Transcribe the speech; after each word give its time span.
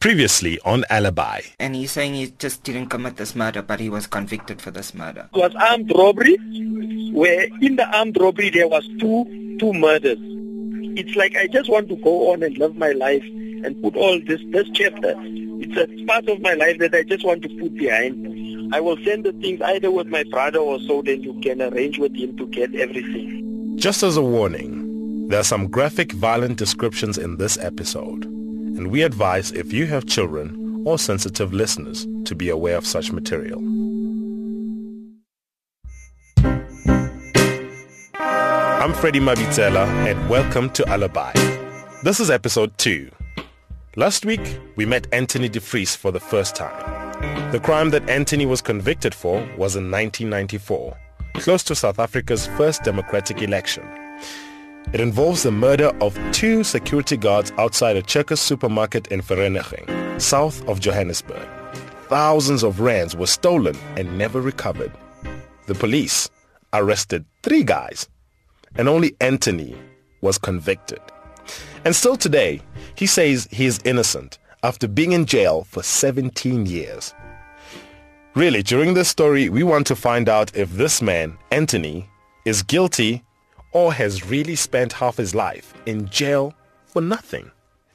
Previously 0.00 0.58
on 0.64 0.86
Alibi. 0.88 1.42
And 1.58 1.74
he's 1.74 1.92
saying 1.92 2.14
he 2.14 2.32
just 2.38 2.62
didn't 2.62 2.86
commit 2.86 3.18
this 3.18 3.34
murder, 3.34 3.60
but 3.60 3.80
he 3.80 3.90
was 3.90 4.06
convicted 4.06 4.62
for 4.62 4.70
this 4.70 4.94
murder. 4.94 5.28
It 5.34 5.38
was 5.38 5.54
armed 5.54 5.92
robbery, 5.94 6.38
where 7.12 7.48
in 7.60 7.76
the 7.76 7.86
armed 7.94 8.16
robbery 8.18 8.48
there 8.48 8.66
was 8.66 8.88
two 8.98 9.56
two 9.60 9.74
murders. 9.74 10.16
It's 10.98 11.14
like 11.16 11.36
I 11.36 11.48
just 11.48 11.68
want 11.68 11.90
to 11.90 11.96
go 11.96 12.32
on 12.32 12.42
and 12.42 12.56
live 12.56 12.76
my 12.76 12.92
life 12.92 13.22
and 13.22 13.82
put 13.82 13.94
all 13.94 14.18
this 14.26 14.40
this 14.52 14.70
chapter. 14.72 15.14
It's 15.18 15.76
a 15.76 16.06
part 16.06 16.30
of 16.30 16.40
my 16.40 16.54
life 16.54 16.78
that 16.78 16.94
I 16.94 17.02
just 17.02 17.22
want 17.22 17.42
to 17.42 17.50
put 17.60 17.74
behind 17.74 18.22
me. 18.22 18.70
I 18.72 18.80
will 18.80 18.96
send 19.04 19.24
the 19.24 19.34
things 19.34 19.60
either 19.60 19.90
with 19.90 20.06
my 20.06 20.24
brother 20.30 20.60
or 20.60 20.80
so, 20.80 21.02
then 21.02 21.22
you 21.22 21.38
can 21.42 21.60
arrange 21.60 21.98
with 21.98 22.16
him 22.16 22.38
to 22.38 22.46
get 22.46 22.74
everything. 22.74 23.76
Just 23.76 24.02
as 24.02 24.16
a 24.16 24.22
warning, 24.22 25.28
there 25.28 25.40
are 25.40 25.44
some 25.44 25.68
graphic 25.68 26.12
violent 26.12 26.56
descriptions 26.56 27.18
in 27.18 27.36
this 27.36 27.58
episode 27.58 28.39
and 28.80 28.90
we 28.90 29.02
advise 29.02 29.52
if 29.52 29.74
you 29.74 29.84
have 29.86 30.06
children 30.06 30.82
or 30.86 30.98
sensitive 30.98 31.52
listeners 31.52 32.06
to 32.24 32.34
be 32.34 32.48
aware 32.48 32.78
of 32.78 32.86
such 32.86 33.12
material. 33.12 33.58
I'm 38.08 38.94
Freddy 38.94 39.20
Mabitsela 39.20 39.86
and 40.08 40.30
welcome 40.30 40.70
to 40.70 40.88
Alibi. 40.88 41.34
This 42.04 42.20
is 42.20 42.30
episode 42.30 42.78
2. 42.78 43.10
Last 43.96 44.24
week, 44.24 44.58
we 44.76 44.86
met 44.86 45.06
Anthony 45.12 45.50
de 45.50 45.60
Vries 45.60 45.94
for 45.94 46.10
the 46.10 46.18
first 46.18 46.56
time. 46.56 47.52
The 47.52 47.60
crime 47.60 47.90
that 47.90 48.08
Anthony 48.08 48.46
was 48.46 48.62
convicted 48.62 49.14
for 49.14 49.40
was 49.58 49.76
in 49.76 49.90
1994, 49.90 50.96
close 51.34 51.62
to 51.64 51.74
South 51.74 51.98
Africa's 51.98 52.46
first 52.46 52.82
democratic 52.82 53.42
election. 53.42 53.99
It 54.92 55.00
involves 55.00 55.44
the 55.44 55.52
murder 55.52 55.92
of 56.00 56.18
two 56.32 56.64
security 56.64 57.16
guards 57.16 57.52
outside 57.58 57.96
a 57.96 58.02
Checkers 58.02 58.40
supermarket 58.40 59.06
in 59.08 59.20
Vereeniging, 59.22 60.20
south 60.20 60.66
of 60.68 60.80
Johannesburg. 60.80 61.46
Thousands 62.08 62.64
of 62.64 62.80
rands 62.80 63.14
were 63.14 63.26
stolen 63.26 63.76
and 63.96 64.18
never 64.18 64.40
recovered. 64.40 64.92
The 65.66 65.76
police 65.76 66.28
arrested 66.72 67.24
three 67.44 67.62
guys, 67.62 68.08
and 68.74 68.88
only 68.88 69.14
Anthony 69.20 69.76
was 70.20 70.38
convicted. 70.38 71.00
And 71.84 71.94
still 71.94 72.16
today, 72.16 72.60
he 72.96 73.06
says 73.06 73.48
he 73.52 73.66
is 73.66 73.80
innocent 73.84 74.38
after 74.62 74.88
being 74.88 75.12
in 75.12 75.24
jail 75.24 75.64
for 75.64 75.82
17 75.82 76.66
years. 76.66 77.14
Really, 78.34 78.62
during 78.62 78.94
this 78.94 79.08
story, 79.08 79.48
we 79.48 79.62
want 79.62 79.86
to 79.86 79.96
find 79.96 80.28
out 80.28 80.56
if 80.56 80.70
this 80.72 81.00
man, 81.00 81.38
Anthony, 81.50 82.08
is 82.44 82.62
guilty 82.62 83.24
or 83.72 83.92
has 83.92 84.26
really 84.26 84.56
spent 84.56 84.94
half 84.94 85.16
his 85.16 85.34
life 85.34 85.74
in 85.86 86.08
jail 86.08 86.54
for 86.86 87.00
nothing. 87.00 87.50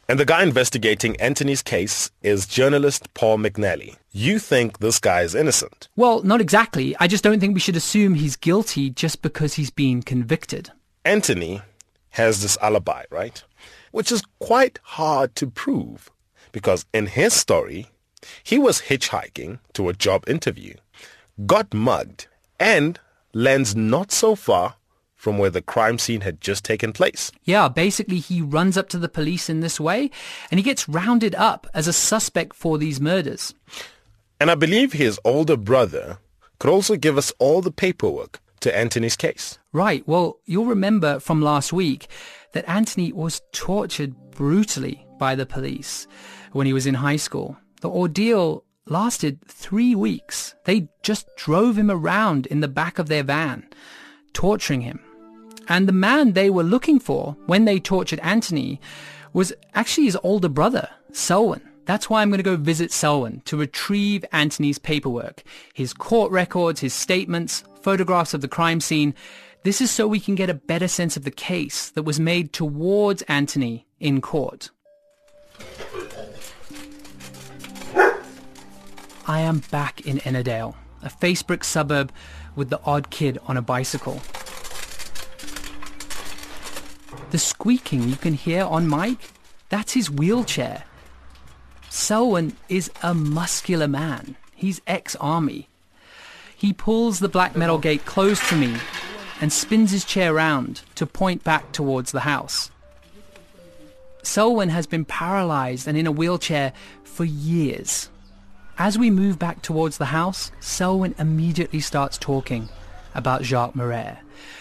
And 0.08 0.20
the 0.20 0.26
guy 0.26 0.44
investigating 0.44 1.20
Anthony's 1.20 1.64
case 1.64 2.12
is 2.22 2.46
journalist 2.46 3.12
Paul 3.16 3.40
McNally. 3.40 3.96
You 4.12 4.38
think 4.38 4.78
this 4.78 5.00
guy 5.00 5.22
is 5.22 5.34
innocent? 5.34 5.90
Well, 5.96 6.22
not 6.22 6.42
exactly. 6.42 6.96
I 7.00 7.08
just 7.08 7.24
don't 7.24 7.40
think 7.40 7.56
we 7.56 7.60
should 7.60 7.76
assume 7.76 8.14
he's 8.14 8.36
guilty 8.36 8.92
just 8.92 9.24
because 9.24 9.56
he's 9.56 9.72
been 9.72 10.04
convicted. 10.04 10.72
Anthony 11.04 11.62
has 12.12 12.42
this 12.42 12.58
alibi, 12.62 13.06
right? 13.10 13.44
Which 13.92 14.12
is 14.12 14.22
quite 14.40 14.80
hard 14.84 15.36
to 15.38 15.48
prove 15.48 16.12
because 16.52 16.86
in 16.94 17.08
his 17.08 17.34
story, 17.34 17.88
he 18.44 18.58
was 18.58 18.84
hitchhiking 18.84 19.60
to 19.74 19.90
a 19.90 19.94
job 19.94 20.24
interview, 20.28 20.76
got 21.46 21.74
mugged, 21.74 22.28
and 22.60 23.00
lands 23.34 23.76
not 23.76 24.12
so 24.12 24.36
far 24.36 24.76
from 25.26 25.40
where 25.40 25.50
the 25.50 25.60
crime 25.60 25.98
scene 25.98 26.22
had 26.22 26.40
just 26.40 26.64
taken 26.64 26.94
place. 26.94 27.32
Yeah, 27.46 27.68
basically 27.68 28.20
he 28.20 28.44
runs 28.44 28.78
up 28.78 28.90
to 28.90 29.00
the 29.00 29.10
police 29.10 29.50
in 29.50 29.60
this 29.60 29.80
way 29.80 30.12
and 30.52 30.60
he 30.60 30.64
gets 30.64 30.88
rounded 30.88 31.34
up 31.34 31.66
as 31.74 31.88
a 31.88 31.94
suspect 31.94 32.56
for 32.56 32.78
these 32.78 33.02
murders. 33.02 33.52
And 34.40 34.52
I 34.52 34.54
believe 34.54 34.94
his 34.94 35.20
older 35.26 35.58
brother 35.58 36.20
could 36.60 36.70
also 36.70 36.96
give 36.96 37.18
us 37.18 37.34
all 37.40 37.64
the 37.64 37.72
paperwork 37.72 38.40
to 38.60 38.78
Anthony's 38.78 39.16
case. 39.16 39.58
Right. 39.74 40.08
Well, 40.08 40.38
you'll 40.46 40.68
remember 40.68 41.20
from 41.20 41.42
last 41.42 41.74
week 41.74 42.08
that 42.52 42.70
Anthony 42.70 43.12
was 43.12 43.42
tortured 43.52 44.14
brutally 44.30 45.08
by 45.18 45.34
the 45.34 45.48
police 45.48 46.06
when 46.52 46.68
he 46.68 46.74
was 46.74 46.86
in 46.86 46.94
high 46.94 47.16
school. 47.16 47.58
The 47.82 47.90
ordeal 47.90 48.64
lasted 48.86 49.40
three 49.48 49.96
weeks. 49.96 50.54
They 50.66 50.88
just 51.02 51.26
drove 51.36 51.80
him 51.80 51.90
around 51.90 52.46
in 52.46 52.60
the 52.60 52.68
back 52.68 53.00
of 53.00 53.08
their 53.08 53.24
van, 53.24 53.68
torturing 54.34 54.82
him. 54.82 55.00
And 55.68 55.88
the 55.88 55.94
man 55.94 56.34
they 56.34 56.50
were 56.50 56.64
looking 56.64 57.00
for 57.00 57.36
when 57.46 57.66
they 57.66 57.80
tortured 57.80 58.20
Anthony 58.20 58.80
was 59.34 59.54
actually 59.74 60.06
his 60.06 60.18
older 60.24 60.50
brother, 60.50 60.90
Selwyn. 61.12 61.62
That's 61.86 62.10
why 62.10 62.22
I'm 62.22 62.30
going 62.30 62.40
to 62.40 62.44
go 62.44 62.56
visit 62.56 62.92
Selwyn 62.92 63.42
to 63.46 63.58
retrieve 63.58 64.26
Anthony's 64.32 64.80
paperwork, 64.80 65.44
his 65.74 65.94
court 65.94 66.32
records, 66.32 66.80
his 66.80 66.94
statements, 66.94 67.64
photographs 67.82 68.34
of 68.34 68.42
the 68.42 68.48
crime 68.48 68.80
scene. 68.80 69.14
This 69.64 69.82
is 69.82 69.92
so 69.92 70.08
we 70.08 70.20
can 70.20 70.36
get 70.36 70.50
a 70.50 70.56
better 70.56 70.88
sense 70.88 71.16
of 71.16 71.24
the 71.24 71.32
case 71.32 71.90
that 71.92 72.04
was 72.04 72.20
made 72.20 72.54
towards 72.54 73.22
Anthony 73.24 73.86
in 74.00 74.22
court. 74.22 74.72
I 79.28 79.40
am 79.40 79.60
back 79.72 80.02
in 80.06 80.18
Ennerdale, 80.20 80.76
a 81.02 81.10
Facebrick 81.10 81.64
suburb 81.64 82.12
with 82.56 82.70
the 82.70 82.82
odd 82.84 83.10
kid 83.10 83.38
on 83.48 83.58
a 83.58 83.62
bicycle. 83.62 84.22
The 87.36 87.40
squeaking 87.40 88.08
you 88.08 88.16
can 88.16 88.34
hear 88.34 88.64
on 88.64 88.90
mic, 88.90 89.18
that's 89.68 89.92
his 89.92 90.10
wheelchair. 90.10 90.86
Selwyn 91.90 92.56
is 92.70 92.90
a 93.04 93.14
muscular 93.14 93.90
man. 93.90 94.38
He's 94.56 94.80
ex-army. 94.88 95.68
He 96.56 96.72
pulls 96.72 97.20
the 97.20 97.28
black 97.28 97.58
metal 97.58 97.78
gate 97.78 98.06
closed 98.06 98.42
for 98.42 98.56
me 98.56 98.78
and 99.42 99.52
spins 99.52 99.92
his 99.92 100.06
chair 100.06 100.34
round 100.34 100.84
to 100.96 101.06
point 101.06 101.44
back 101.44 101.74
towards 101.74 102.14
the 102.14 102.22
house. 102.22 102.72
Selwyn 104.24 104.70
has 104.70 104.88
been 104.88 105.04
paralyzed 105.04 105.90
and 105.90 105.98
in 105.98 106.08
a 106.08 106.14
wheelchair 106.14 106.72
for 107.04 107.26
years. 107.26 108.10
As 108.78 108.98
we 108.98 109.12
move 109.12 109.38
back 109.38 109.62
towards 109.62 109.98
the 109.98 110.06
house, 110.06 110.54
Selwyn 110.62 111.14
immediately 111.20 111.82
starts 111.82 112.18
talking 112.18 112.70
about 113.16 113.44
Jacques 113.44 113.76
Marais. 113.76 114.18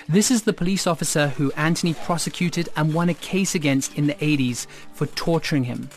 This 0.08 0.30
is 0.30 0.42
the 0.42 0.52
police 0.52 0.86
officer 0.86 1.28
who 1.28 1.52
Anthony 1.52 1.94
prosecuted 1.94 2.68
and 2.76 2.94
won 2.94 3.08
a 3.08 3.14
case 3.14 3.54
against 3.54 3.94
in 3.96 4.06
the 4.06 4.14
80s 4.14 4.66
for 4.92 5.06
torturing 5.06 5.64
him. 5.64 5.90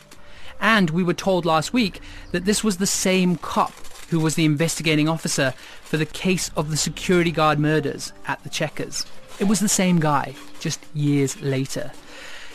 And 0.59 0.89
we 0.89 1.03
were 1.03 1.13
told 1.13 1.45
last 1.45 1.73
week 1.73 2.01
that 2.31 2.45
this 2.45 2.63
was 2.63 2.77
the 2.77 2.87
same 2.87 3.35
cop 3.35 3.73
who 4.09 4.19
was 4.19 4.35
the 4.35 4.45
investigating 4.45 5.09
officer 5.09 5.53
for 5.81 5.97
the 5.97 6.05
case 6.05 6.49
of 6.55 6.69
the 6.69 6.77
security 6.77 7.31
guard 7.31 7.59
murders 7.59 8.13
at 8.25 8.41
the 8.43 8.49
Checkers. 8.49 9.05
It 9.39 9.45
was 9.45 9.59
the 9.59 9.69
same 9.69 9.99
guy, 9.99 10.33
just 10.59 10.79
years 10.93 11.39
later. 11.41 11.91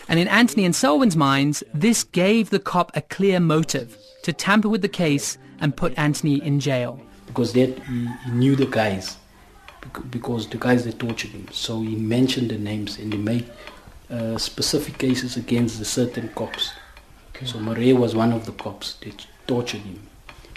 And 0.09 0.19
in 0.19 0.29
Anthony 0.29 0.65
and 0.65 0.75
Selwyn's 0.75 1.17
minds, 1.17 1.63
this 1.73 2.03
gave 2.03 2.51
the 2.51 2.59
cop 2.59 2.91
a 2.97 3.03
clear 3.03 3.39
motive 3.39 3.97
to 4.23 4.33
tamper 4.33 4.69
with 4.69 4.83
the 4.83 4.89
case 4.89 5.39
and 5.61 5.77
put 5.77 5.97
Anthony 5.97 6.43
in 6.43 6.59
jail. 6.59 7.01
Because 7.27 7.53
they 7.53 7.77
knew 8.31 8.57
the 8.57 8.67
guys 8.67 9.17
because 10.11 10.49
the 10.49 10.59
guys 10.59 10.85
that 10.85 10.99
tortured 10.99 11.31
him. 11.31 11.49
So 11.53 11.81
he 11.83 11.97
mentioned 11.97 12.51
the 12.51 12.59
names 12.59 12.99
and 12.99 13.13
he 13.13 13.19
made 13.19 13.51
uh, 14.11 14.39
specific 14.39 14.99
cases 14.99 15.37
against 15.37 15.79
the 15.79 15.85
certain 15.85 16.29
cops. 16.31 16.73
Okay. 17.31 17.47
So 17.47 17.59
Marais 17.59 17.93
was 17.93 18.15
one 18.15 18.33
of 18.33 18.47
the 18.47 18.53
cops 18.53 18.95
that 18.97 19.27
tortured 19.47 19.81
him. 19.81 20.01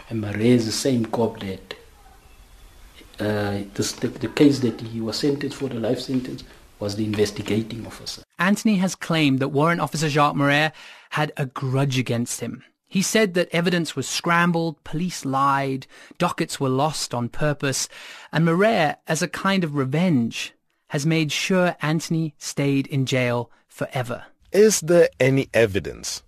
And 0.10 0.22
Marais 0.22 0.52
is 0.52 0.66
the 0.66 0.72
same 0.72 1.06
cop 1.06 1.40
that 1.40 1.74
uh, 3.20 3.62
this, 3.74 3.94
the, 3.94 4.08
the 4.10 4.28
case 4.28 4.60
that 4.60 4.80
he 4.82 5.02
was 5.02 5.18
sentenced 5.18 5.58
for 5.58 5.70
the 5.70 5.80
life 5.80 6.00
sentence 6.00 6.44
was 6.80 6.96
the 6.96 7.06
investigating 7.06 7.86
officer. 7.88 8.22
Anthony 8.38 8.76
has 8.76 8.96
claimed 8.96 9.40
that 9.40 9.48
Warrant 9.50 9.80
Officer 9.80 10.10
Jacques 10.10 10.36
Marais 10.36 10.72
had 11.12 11.32
a 11.38 11.46
grudge 11.46 11.98
against 11.98 12.42
him. 12.42 12.64
He 12.96 13.02
said 13.02 13.34
that 13.34 13.50
evidence 13.52 13.98
was 13.98 14.08
scrambled, 14.08 14.82
police 14.86 15.26
lied, 15.26 15.86
dockets 16.18 16.62
were 16.62 16.70
lost 16.70 17.14
on 17.14 17.28
purpose, 17.28 17.90
and 18.32 18.46
Marais, 18.46 18.96
as 19.06 19.22
a 19.22 19.28
kind 19.28 19.66
of 19.66 19.76
revenge, 19.76 20.54
has 20.88 21.06
made 21.06 21.30
sure 21.30 21.76
Anthony 21.82 22.36
stayed 22.38 22.88
in 22.88 23.06
jail 23.06 23.52
forever. 23.68 24.28
Is 24.54 24.80
there 24.80 25.10
any 25.20 25.50
evidence 25.54 26.24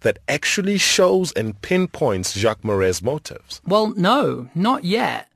that 0.00 0.18
actually 0.28 0.76
shows 0.76 1.32
and 1.32 1.58
pinpoints 1.62 2.34
Jacques 2.34 2.64
Marais' 2.64 3.00
motives? 3.00 3.62
Well, 3.66 3.94
no, 3.96 4.50
not 4.54 4.84
yet. 4.84 5.26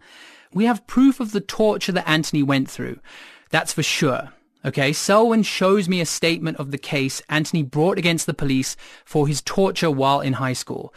We 0.52 0.66
have 0.66 0.86
proof 0.86 1.18
of 1.18 1.32
the 1.32 1.40
torture 1.40 1.92
that 1.92 2.06
Anthony 2.06 2.42
went 2.42 2.70
through. 2.70 3.00
That's 3.48 3.72
for 3.72 3.82
sure. 3.82 4.34
Okay, 4.66 4.94
Selwyn 4.94 5.42
shows 5.42 5.90
me 5.90 6.00
a 6.00 6.06
statement 6.06 6.56
of 6.56 6.70
the 6.70 6.78
case 6.78 7.20
Anthony 7.28 7.62
brought 7.62 7.98
against 7.98 8.24
the 8.24 8.32
police 8.32 8.76
for 9.04 9.28
his 9.28 9.42
torture 9.42 9.90
while 9.90 10.20
in 10.22 10.34
high 10.34 10.54
school. 10.54 10.94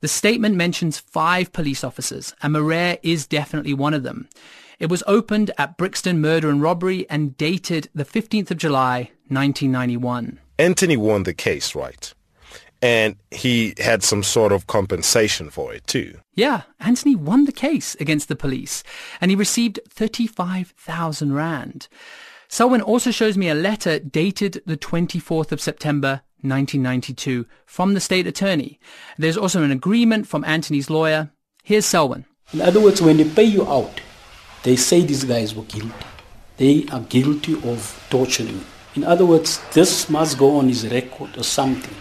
The 0.00 0.08
statement 0.08 0.56
mentions 0.56 0.98
five 0.98 1.52
police 1.52 1.84
officers, 1.84 2.34
and 2.42 2.54
Marais 2.54 2.98
is 3.02 3.26
definitely 3.26 3.74
one 3.74 3.92
of 3.92 4.04
them. 4.04 4.30
It 4.78 4.88
was 4.88 5.02
opened 5.06 5.50
at 5.58 5.76
Brixton 5.76 6.22
Murder 6.22 6.48
and 6.48 6.62
Robbery 6.62 7.08
and 7.10 7.36
dated 7.36 7.90
the 7.94 8.06
15th 8.06 8.50
of 8.50 8.56
July, 8.56 9.10
1991. 9.28 10.40
Anthony 10.58 10.96
won 10.96 11.24
the 11.24 11.34
case, 11.34 11.74
right? 11.74 12.14
And 12.80 13.16
he 13.30 13.74
had 13.76 14.02
some 14.02 14.22
sort 14.22 14.52
of 14.52 14.66
compensation 14.66 15.50
for 15.50 15.74
it 15.74 15.86
too. 15.86 16.20
Yeah, 16.34 16.62
Anthony 16.78 17.14
won 17.14 17.44
the 17.44 17.52
case 17.52 17.94
against 17.96 18.28
the 18.28 18.36
police 18.36 18.82
and 19.20 19.30
he 19.30 19.36
received 19.36 19.80
35,000 19.90 21.34
rand. 21.34 21.88
Selwyn 22.52 22.82
also 22.82 23.12
shows 23.12 23.38
me 23.38 23.48
a 23.48 23.54
letter 23.54 24.00
dated 24.00 24.60
the 24.66 24.76
24th 24.76 25.52
of 25.52 25.60
September 25.60 26.22
1992 26.40 27.46
from 27.64 27.94
the 27.94 28.00
state 28.00 28.26
attorney. 28.26 28.80
There's 29.16 29.36
also 29.36 29.62
an 29.62 29.70
agreement 29.70 30.26
from 30.26 30.44
Anthony's 30.44 30.90
lawyer. 30.90 31.30
Here's 31.62 31.86
Selwyn. 31.86 32.26
In 32.52 32.60
other 32.60 32.80
words, 32.80 33.00
when 33.00 33.18
they 33.18 33.24
pay 33.24 33.44
you 33.44 33.64
out, 33.68 34.00
they 34.64 34.74
say 34.74 35.02
these 35.02 35.22
guys 35.22 35.54
were 35.54 35.62
guilty. 35.62 35.94
They 36.56 36.86
are 36.90 37.02
guilty 37.02 37.54
of 37.54 38.04
torturing. 38.10 38.64
In 38.96 39.04
other 39.04 39.24
words, 39.24 39.60
this 39.72 40.10
must 40.10 40.36
go 40.36 40.56
on 40.56 40.66
his 40.66 40.84
record 40.88 41.38
or 41.38 41.44
something. 41.44 41.94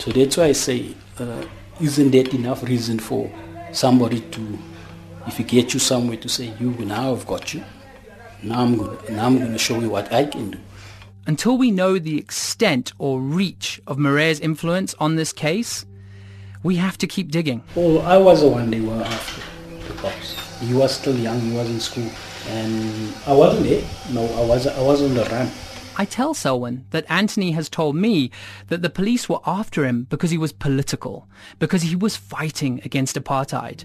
So 0.00 0.10
that's 0.10 0.38
why 0.38 0.46
I 0.46 0.52
say, 0.52 0.96
uh, 1.20 1.44
isn't 1.80 2.10
that 2.10 2.34
enough 2.34 2.64
reason 2.64 2.98
for 2.98 3.30
somebody 3.70 4.22
to, 4.22 4.58
if 5.28 5.36
he 5.36 5.44
gets 5.44 5.74
you 5.74 5.78
somewhere, 5.78 6.16
to 6.16 6.28
say, 6.28 6.52
you 6.58 6.70
now 6.84 7.12
I've 7.12 7.28
got 7.28 7.54
you. 7.54 7.62
Now 8.42 8.62
I'm 8.62 8.76
going 8.76 9.16
now 9.16 9.26
I'm 9.26 9.38
going 9.38 9.52
to 9.52 9.58
show 9.58 9.80
you 9.80 9.90
what 9.90 10.12
I 10.12 10.26
can 10.26 10.52
do. 10.52 10.58
Until 11.26 11.58
we 11.58 11.70
know 11.70 11.98
the 11.98 12.16
extent 12.16 12.92
or 12.98 13.20
reach 13.20 13.80
of 13.86 13.98
Marais' 13.98 14.40
influence 14.40 14.94
on 14.98 15.16
this 15.16 15.32
case, 15.32 15.84
we 16.62 16.76
have 16.76 16.96
to 16.98 17.06
keep 17.06 17.30
digging. 17.30 17.62
Well, 17.74 18.00
I 18.02 18.16
was 18.16 18.40
the 18.40 18.48
one 18.48 18.70
they 18.70 18.80
were 18.80 19.02
after, 19.02 19.42
the 19.86 19.94
cops. 20.00 20.60
He 20.60 20.72
was 20.72 20.96
still 20.96 21.16
young, 21.16 21.40
he 21.40 21.52
was 21.52 21.68
in 21.68 21.80
school. 21.80 22.10
And 22.48 23.14
I 23.26 23.34
wasn't 23.34 23.66
there. 23.66 23.84
No, 24.10 24.24
I 24.24 24.46
was, 24.46 24.66
I 24.66 24.80
was 24.80 25.02
on 25.02 25.14
the 25.14 25.24
run. 25.24 25.50
I 25.98 26.04
tell 26.04 26.32
Selwyn 26.32 26.86
that 26.90 27.04
Anthony 27.10 27.50
has 27.50 27.68
told 27.68 27.96
me 27.96 28.30
that 28.68 28.82
the 28.82 28.88
police 28.88 29.28
were 29.28 29.40
after 29.44 29.84
him 29.84 30.04
because 30.04 30.30
he 30.30 30.38
was 30.38 30.52
political, 30.52 31.28
because 31.58 31.82
he 31.82 31.96
was 31.96 32.16
fighting 32.16 32.80
against 32.84 33.16
apartheid. 33.16 33.84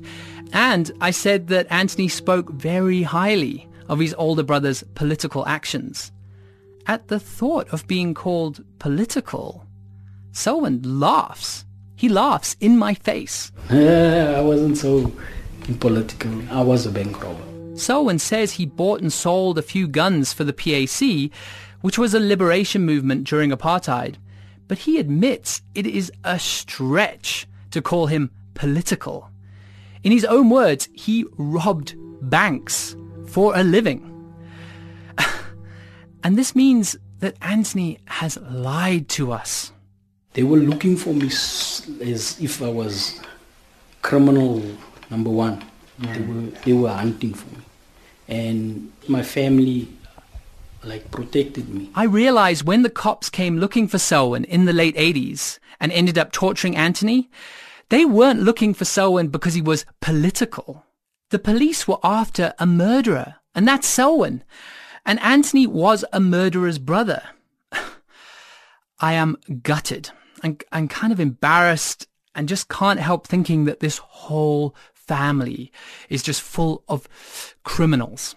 And 0.54 0.92
I 1.02 1.12
said 1.12 1.48
that 1.48 1.68
Anthony 1.70 2.08
spoke 2.08 2.52
very 2.52 3.02
highly 3.02 3.68
of 3.88 4.00
his 4.00 4.14
older 4.18 4.44
brother's 4.44 4.84
political 4.96 5.46
actions. 5.48 6.12
At 6.86 7.08
the 7.08 7.20
thought 7.20 7.70
of 7.70 7.88
being 7.88 8.14
called 8.14 8.64
political, 8.80 9.66
Selwyn 10.32 10.82
laughs. 11.00 11.66
He 11.96 12.10
laughs 12.10 12.58
in 12.60 12.78
my 12.78 12.94
face. 12.94 13.52
Eh, 13.70 14.36
I 14.36 14.42
wasn't 14.42 14.78
so 14.78 15.12
political. 15.80 16.32
I 16.52 16.62
was 16.62 16.86
a 16.86 16.92
bank 16.92 17.24
robber. 17.24 17.78
Selwyn 17.78 18.20
says 18.20 18.54
he 18.54 18.66
bought 18.66 19.02
and 19.02 19.12
sold 19.14 19.58
a 19.58 19.62
few 19.62 19.88
guns 19.88 20.34
for 20.34 20.44
the 20.44 20.54
PAC, 20.54 21.32
which 21.82 21.98
was 21.98 22.14
a 22.14 22.20
liberation 22.20 22.86
movement 22.86 23.26
during 23.26 23.52
apartheid. 23.52 24.16
But 24.68 24.80
he 24.80 25.00
admits 25.00 25.62
it 25.74 25.88
is 25.88 26.12
a 26.24 26.40
stretch 26.40 27.48
to 27.72 27.82
call 27.82 28.08
him 28.08 28.32
political. 28.54 29.30
In 30.04 30.12
his 30.12 30.26
own 30.26 30.50
words, 30.50 30.90
he 30.94 31.26
robbed 31.38 31.96
banks 32.30 32.96
for 33.34 33.58
a 33.58 33.64
living. 33.64 34.00
and 36.24 36.38
this 36.38 36.56
means 36.56 36.96
that 37.20 37.36
Anthony 37.42 37.98
has 38.06 38.38
lied 38.38 39.10
to 39.10 39.32
us. 39.32 39.74
They 40.34 40.44
were 40.44 40.58
looking 40.58 40.96
for 40.96 41.14
me 41.16 41.28
as 41.28 42.38
if 42.40 42.62
I 42.62 42.70
was 42.70 43.20
criminal 44.04 44.62
number 45.10 45.32
one. 45.32 45.64
Mm. 46.00 46.14
They 46.14 46.22
were 46.22 46.62
they 46.66 46.74
were 46.74 46.94
hunting 46.94 47.34
for 47.34 47.50
me, 47.56 47.64
and 48.28 48.92
my 49.08 49.24
family 49.24 49.88
like 50.84 51.10
protected 51.10 51.70
me. 51.70 51.90
I 51.96 52.04
realized 52.04 52.66
when 52.66 52.84
the 52.84 52.90
cops 52.90 53.30
came 53.30 53.58
looking 53.58 53.88
for 53.88 53.98
Selwyn 53.98 54.44
in 54.44 54.66
the 54.66 54.74
late 54.74 54.96
80s 54.96 55.60
and 55.80 55.92
ended 55.92 56.18
up 56.18 56.32
torturing 56.32 56.76
Anthony, 56.76 57.30
they 57.90 58.06
weren't 58.06 58.42
looking 58.42 58.74
for 58.74 58.86
Selwyn 58.86 59.30
because 59.30 59.54
he 59.54 59.62
was 59.62 59.86
political. 60.02 60.86
The 61.34 61.40
police 61.40 61.88
were 61.88 61.98
after 62.04 62.54
a 62.60 62.68
murderer, 62.68 63.38
and 63.56 63.68
that's 63.68 63.88
Selwyn. 63.88 64.44
And 65.04 65.20
Anthony 65.20 65.66
was 65.66 66.06
a 66.14 66.20
murderer's 66.20 66.78
brother. 66.78 67.24
I 69.00 69.14
am 69.14 69.38
gutted 69.64 70.12
and, 70.44 70.64
and 70.72 70.92
kind 70.92 71.12
of 71.12 71.20
embarrassed 71.20 72.06
and 72.36 72.48
just 72.48 72.70
can't 72.70 73.00
help 73.00 73.26
thinking 73.26 73.66
that 73.66 73.80
this 73.80 73.98
whole 73.98 74.76
family 74.94 75.72
is 76.08 76.22
just 76.22 76.44
full 76.44 76.84
of 76.88 77.08
criminals. 77.64 78.36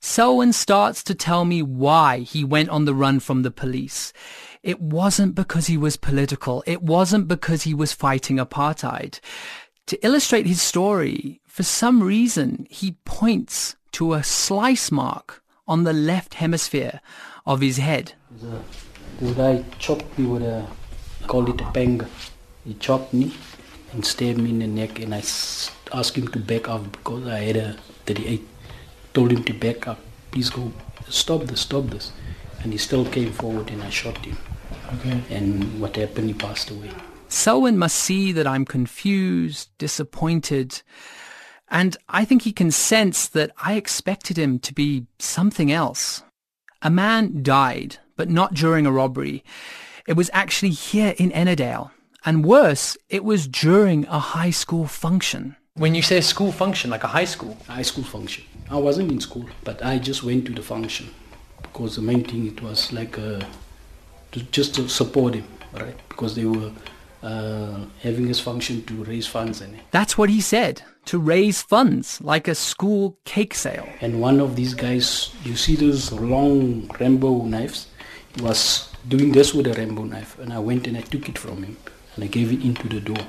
Selwyn 0.00 0.52
starts 0.52 1.04
to 1.04 1.14
tell 1.14 1.44
me 1.44 1.62
why 1.62 2.18
he 2.18 2.42
went 2.42 2.70
on 2.70 2.86
the 2.86 2.94
run 2.94 3.20
from 3.20 3.42
the 3.42 3.52
police. 3.52 4.12
It 4.64 4.80
wasn't 4.80 5.36
because 5.36 5.68
he 5.68 5.76
was 5.76 5.96
political. 5.96 6.64
It 6.66 6.82
wasn't 6.82 7.28
because 7.28 7.62
he 7.62 7.72
was 7.72 7.92
fighting 7.92 8.38
apartheid. 8.38 9.20
To 9.86 10.04
illustrate 10.04 10.46
his 10.46 10.60
story, 10.62 11.40
for 11.54 11.62
some 11.62 12.02
reason, 12.02 12.66
he 12.68 12.96
points 13.04 13.76
to 13.92 14.14
a 14.14 14.24
slice 14.24 14.90
mark 14.90 15.40
on 15.68 15.84
the 15.84 15.92
left 15.92 16.34
hemisphere 16.34 17.00
of 17.46 17.60
his 17.60 17.76
head. 17.76 18.14
This 19.20 19.36
guy 19.36 19.64
chopped 19.78 20.18
me 20.18 20.26
with 20.26 20.42
a, 20.42 20.66
called 21.28 21.50
it 21.50 21.60
a 21.60 21.64
panga. 21.70 22.08
He 22.64 22.74
chopped 22.74 23.14
me 23.14 23.32
and 23.92 24.04
stabbed 24.04 24.40
me 24.40 24.50
in 24.50 24.58
the 24.58 24.66
neck 24.66 24.98
and 24.98 25.14
I 25.14 25.18
asked 25.18 26.16
him 26.18 26.26
to 26.26 26.40
back 26.40 26.68
off 26.68 26.90
because 26.90 27.28
I 27.28 27.38
had 27.38 27.56
a 27.56 27.76
38. 28.06 28.42
Told 29.12 29.30
him 29.30 29.44
to 29.44 29.52
back 29.52 29.86
up. 29.86 30.00
Please 30.32 30.50
go, 30.50 30.72
stop 31.08 31.42
this, 31.42 31.60
stop 31.60 31.84
this. 31.84 32.10
And 32.64 32.72
he 32.72 32.78
still 32.78 33.04
came 33.04 33.30
forward 33.30 33.70
and 33.70 33.80
I 33.80 33.90
shot 33.90 34.18
him. 34.26 34.36
Okay. 34.94 35.20
And 35.30 35.80
what 35.80 35.94
happened, 35.94 36.26
he 36.26 36.34
passed 36.34 36.72
away. 36.72 36.90
Selwyn 37.28 37.78
must 37.78 37.94
see 37.94 38.32
that 38.32 38.48
I'm 38.48 38.64
confused, 38.64 39.68
disappointed, 39.78 40.82
and 41.68 41.96
I 42.08 42.24
think 42.24 42.42
he 42.42 42.52
can 42.52 42.70
sense 42.70 43.28
that 43.28 43.50
I 43.62 43.74
expected 43.74 44.38
him 44.38 44.58
to 44.60 44.74
be 44.74 45.06
something 45.18 45.72
else. 45.72 46.22
A 46.82 46.90
man 46.90 47.42
died, 47.42 47.98
but 48.16 48.28
not 48.28 48.54
during 48.54 48.86
a 48.86 48.92
robbery. 48.92 49.42
It 50.06 50.14
was 50.14 50.30
actually 50.32 50.70
here 50.70 51.14
in 51.16 51.30
Ennerdale. 51.30 51.90
And 52.26 52.44
worse, 52.44 52.96
it 53.08 53.24
was 53.24 53.46
during 53.46 54.06
a 54.06 54.18
high 54.18 54.50
school 54.50 54.86
function. 54.86 55.56
When 55.74 55.94
you 55.94 56.02
say 56.02 56.20
school 56.20 56.52
function, 56.52 56.90
like 56.90 57.04
a 57.04 57.08
high 57.08 57.24
school? 57.24 57.56
High 57.66 57.82
school 57.82 58.04
function. 58.04 58.44
I 58.70 58.76
wasn't 58.76 59.10
in 59.10 59.20
school, 59.20 59.46
but 59.64 59.84
I 59.84 59.98
just 59.98 60.22
went 60.22 60.46
to 60.46 60.52
the 60.52 60.62
function 60.62 61.12
because 61.62 61.96
the 61.96 62.02
main 62.02 62.24
thing 62.24 62.46
it 62.46 62.62
was 62.62 62.92
like 62.92 63.18
a, 63.18 63.46
to, 64.32 64.42
just 64.44 64.74
to 64.76 64.88
support 64.88 65.34
him, 65.34 65.44
right? 65.74 65.96
Because 66.08 66.34
they 66.34 66.44
were 66.44 66.70
uh, 67.24 67.86
having 68.02 68.26
his 68.28 68.38
function 68.38 68.84
to 68.84 69.02
raise 69.04 69.26
funds 69.26 69.60
in 69.60 69.74
it. 69.74 69.80
That's 69.90 70.18
what 70.18 70.28
he 70.28 70.40
said, 70.40 70.82
to 71.06 71.18
raise 71.18 71.62
funds, 71.62 72.20
like 72.20 72.46
a 72.46 72.54
school 72.54 73.16
cake 73.24 73.54
sale. 73.54 73.88
And 74.00 74.20
one 74.20 74.40
of 74.40 74.56
these 74.56 74.74
guys, 74.74 75.34
you 75.42 75.56
see 75.56 75.74
those 75.74 76.12
long 76.12 76.90
Rambo 77.00 77.44
knives? 77.46 77.88
He 78.36 78.42
was 78.42 78.92
doing 79.08 79.32
this 79.32 79.54
with 79.54 79.66
a 79.66 79.72
Rambo 79.72 80.04
knife, 80.04 80.38
and 80.38 80.52
I 80.52 80.58
went 80.58 80.86
and 80.86 80.96
I 80.96 81.00
took 81.00 81.28
it 81.28 81.38
from 81.38 81.62
him, 81.62 81.76
and 82.14 82.24
I 82.24 82.26
gave 82.26 82.52
it 82.52 82.62
into 82.62 82.88
the 82.88 83.00
door. 83.00 83.26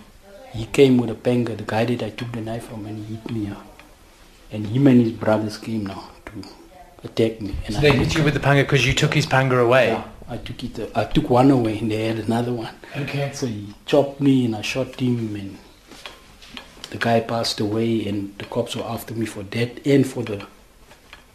He 0.52 0.66
came 0.66 0.98
with 0.98 1.10
a 1.10 1.16
panga, 1.16 1.56
the 1.56 1.64
guy 1.64 1.86
that 1.86 2.04
I 2.04 2.10
took 2.10 2.32
the 2.32 2.42
knife 2.42 2.68
from, 2.68 2.86
and 2.86 3.06
he 3.06 3.16
hit 3.16 3.32
me 3.32 3.50
up. 3.50 3.66
And 4.52 4.68
him 4.68 4.88
and 4.88 5.02
his 5.02 5.12
brothers 5.12 5.58
came 5.58 5.86
now 5.86 6.10
to 6.28 6.44
attack 7.04 7.42
me. 7.42 7.56
And 7.66 7.76
so 7.76 7.80
I 7.80 7.82
they 7.82 7.92
hit 7.92 8.16
you 8.16 8.24
with 8.24 8.34
the 8.34 8.40
panga 8.40 8.64
because 8.64 8.86
you 8.86 8.94
took 8.94 9.14
his 9.14 9.26
panga 9.26 9.58
away? 9.58 9.90
Yeah. 9.90 10.04
I 10.28 10.38
took 10.38 10.64
it. 10.64 10.92
I 10.96 11.04
took 11.06 11.30
one 11.30 11.52
away, 11.52 11.80
and 11.80 11.92
they 11.92 12.08
had 12.08 12.20
another 12.20 12.54
one. 12.54 12.74
Okay. 12.96 13.32
So 13.34 13.48
he 13.48 13.74
chopped 13.86 14.20
me, 14.20 14.46
and 14.46 14.56
I 14.56 14.62
shot 14.62 15.00
him, 15.00 15.36
and 15.36 15.58
the 16.90 16.98
guy 16.98 17.20
passed 17.20 17.60
away, 17.60 18.06
and 18.08 18.36
the 18.38 18.46
cops 18.46 18.76
were 18.76 18.84
after 18.84 19.14
me 19.14 19.26
for 19.26 19.44
that 19.44 19.86
and 19.86 20.06
for 20.06 20.24
the 20.24 20.46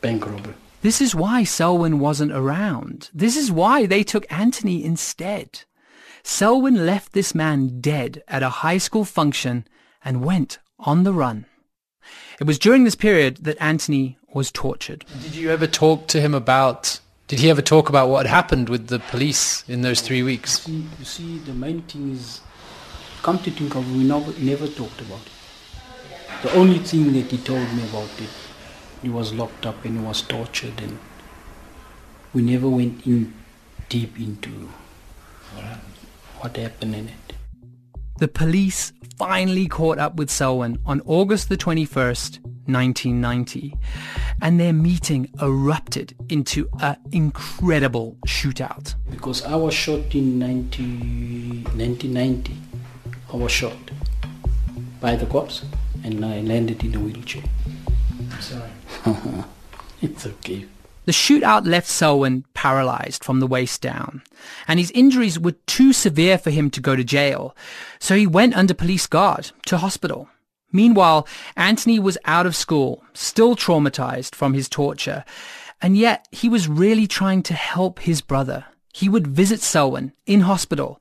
bank 0.01 0.27
robbery. 0.27 0.55
This 0.83 1.01
is 1.01 1.15
why 1.15 1.45
Selwyn 1.45 1.99
wasn't 1.99 2.33
around. 2.33 3.11
This 3.13 3.37
is 3.37 3.53
why 3.53 3.85
they 3.85 4.03
took 4.03 4.25
Anthony 4.33 4.83
instead. 4.83 5.65
Selwyn 6.23 6.87
left 6.87 7.13
this 7.13 7.35
man 7.35 7.81
dead 7.81 8.23
at 8.29 8.43
a 8.43 8.49
high 8.49 8.79
school 8.79 9.05
function 9.05 9.67
and 10.03 10.25
went 10.25 10.59
on 10.79 11.03
the 11.03 11.13
run. 11.13 11.47
It 12.41 12.47
was 12.47 12.59
during 12.59 12.85
this 12.85 12.95
period 12.95 13.45
that 13.45 13.61
Anthony 13.61 14.19
was 14.33 14.51
tortured. 14.51 15.05
Did 15.23 15.35
you 15.35 15.51
ever 15.51 15.67
talk 15.67 16.07
to 16.09 16.21
him 16.21 16.35
about 16.35 17.01
did 17.31 17.39
he 17.39 17.49
ever 17.49 17.63
talk 17.63 17.89
about 17.89 18.09
what 18.09 18.27
had 18.27 18.35
happened 18.35 18.69
with 18.69 18.89
the 18.89 18.99
police 18.99 19.63
in 19.69 19.83
those 19.83 20.01
three 20.01 20.21
weeks? 20.21 20.67
You 20.67 20.75
see, 20.75 20.89
you 20.99 21.05
see 21.05 21.39
the 21.39 21.53
main 21.53 21.83
thing 21.83 22.11
is, 22.11 22.41
come 23.23 23.39
to 23.39 23.53
think 23.53 23.77
of 23.77 23.89
it, 23.89 23.97
we 23.97 24.03
never, 24.03 24.33
never 24.41 24.67
talked 24.67 25.01
about 25.01 25.21
it. 25.21 26.43
The 26.43 26.53
only 26.55 26.81
thing 26.81 27.13
that 27.13 27.31
he 27.31 27.39
told 27.39 27.73
me 27.73 27.85
about 27.89 28.11
it, 28.21 28.31
he 29.01 29.09
was 29.09 29.33
locked 29.33 29.65
up 29.65 29.85
and 29.85 30.01
he 30.01 30.05
was 30.05 30.23
tortured, 30.23 30.73
and 30.83 30.99
we 32.35 32.43
never 32.43 32.69
went 32.69 33.07
in 33.07 33.33
deep 33.89 34.19
into 34.19 34.51
what 35.55 35.65
happened, 35.67 35.95
what 36.41 36.57
happened 36.57 36.95
in 36.97 37.09
it. 37.11 37.35
The 38.19 38.27
police 38.27 38.93
finally 39.17 39.69
caught 39.69 40.01
up 40.01 40.17
with 40.17 40.31
Selwyn 40.31 40.81
on 40.85 41.01
August 41.07 41.49
the 41.49 41.57
21st, 41.57 42.41
1990. 42.67 43.75
and 44.43 44.59
their 44.59 44.73
meeting 44.73 45.29
erupted 45.41 46.15
into 46.29 46.69
an 46.81 46.97
incredible 47.13 48.17
shootout. 48.27 48.95
Because 49.11 49.45
I 49.45 49.55
was 49.55 49.75
shot 49.75 50.15
in 50.15 50.39
90, 50.39 51.65
1990. 51.75 52.57
I 53.33 53.37
was 53.37 53.53
shot 53.53 53.77
by 55.01 55.17
the 55.17 55.27
cops 55.27 55.63
and 56.05 56.25
I 56.25 56.41
landed 56.41 56.83
in 56.83 56.95
a 56.95 57.01
wheelchair. 57.01 57.45
I'm 58.33 58.41
sorry. 58.41 58.71
It's 60.03 60.27
okay. 60.27 60.65
The 61.05 61.13
shootout 61.13 61.67
left 61.67 61.87
Selwyn 61.87 62.45
paralyzed 62.55 63.23
from 63.23 63.41
the 63.41 63.47
waist 63.47 63.83
down, 63.83 64.23
and 64.67 64.79
his 64.79 64.91
injuries 64.93 65.39
were 65.39 65.57
too 65.67 65.93
severe 65.93 66.39
for 66.39 66.51
him 66.51 66.71
to 66.71 66.81
go 66.81 66.97
to 66.97 67.05
jail, 67.05 67.55
so 67.99 68.17
he 68.17 68.27
went 68.27 68.57
under 68.57 68.73
police 68.73 69.07
guard 69.07 69.51
to 69.67 69.77
hospital. 69.77 70.29
Meanwhile, 70.73 71.27
Anthony 71.57 71.99
was 71.99 72.19
out 72.25 72.47
of 72.47 72.55
school, 72.57 73.03
still 73.13 73.57
traumatized 73.57 74.35
from 74.35 74.55
his 74.55 74.69
torture, 74.69 75.25
and 75.83 75.97
yet 75.97 76.27
he 76.31 76.49
was 76.49 76.69
really 76.69 77.07
trying 77.07 77.43
to 77.45 77.55
help 77.55 78.01
his 78.01 78.21
brother. 78.21 78.67
He 78.93 79.09
would 79.09 79.27
visit 79.27 79.61
Selwyn 79.61 80.13
in 80.27 80.41
hospital 80.41 81.01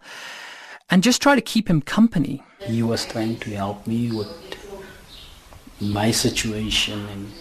and 0.89 1.03
just 1.03 1.21
try 1.21 1.35
to 1.35 1.41
keep 1.41 1.69
him 1.69 1.81
company. 1.81 2.43
He 2.59 2.81
was 2.83 3.05
trying 3.05 3.37
to 3.39 3.49
help 3.55 3.85
me 3.87 4.11
with 4.11 4.27
my 5.79 6.11
situation 6.11 7.07
and 7.09 7.31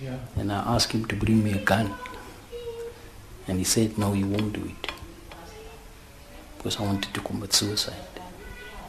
Yeah. 0.00 0.16
and 0.36 0.50
I 0.50 0.60
asked 0.74 0.92
him 0.92 1.04
to 1.06 1.16
bring 1.16 1.44
me 1.44 1.52
a 1.52 1.62
gun. 1.64 1.92
And 3.46 3.58
he 3.58 3.64
said 3.64 3.98
no 3.98 4.12
he 4.12 4.24
won't 4.24 4.52
do 4.54 4.64
it. 4.64 4.92
Because 6.56 6.78
I 6.78 6.82
wanted 6.82 7.12
to 7.14 7.20
commit 7.20 7.52
suicide. 7.52 8.06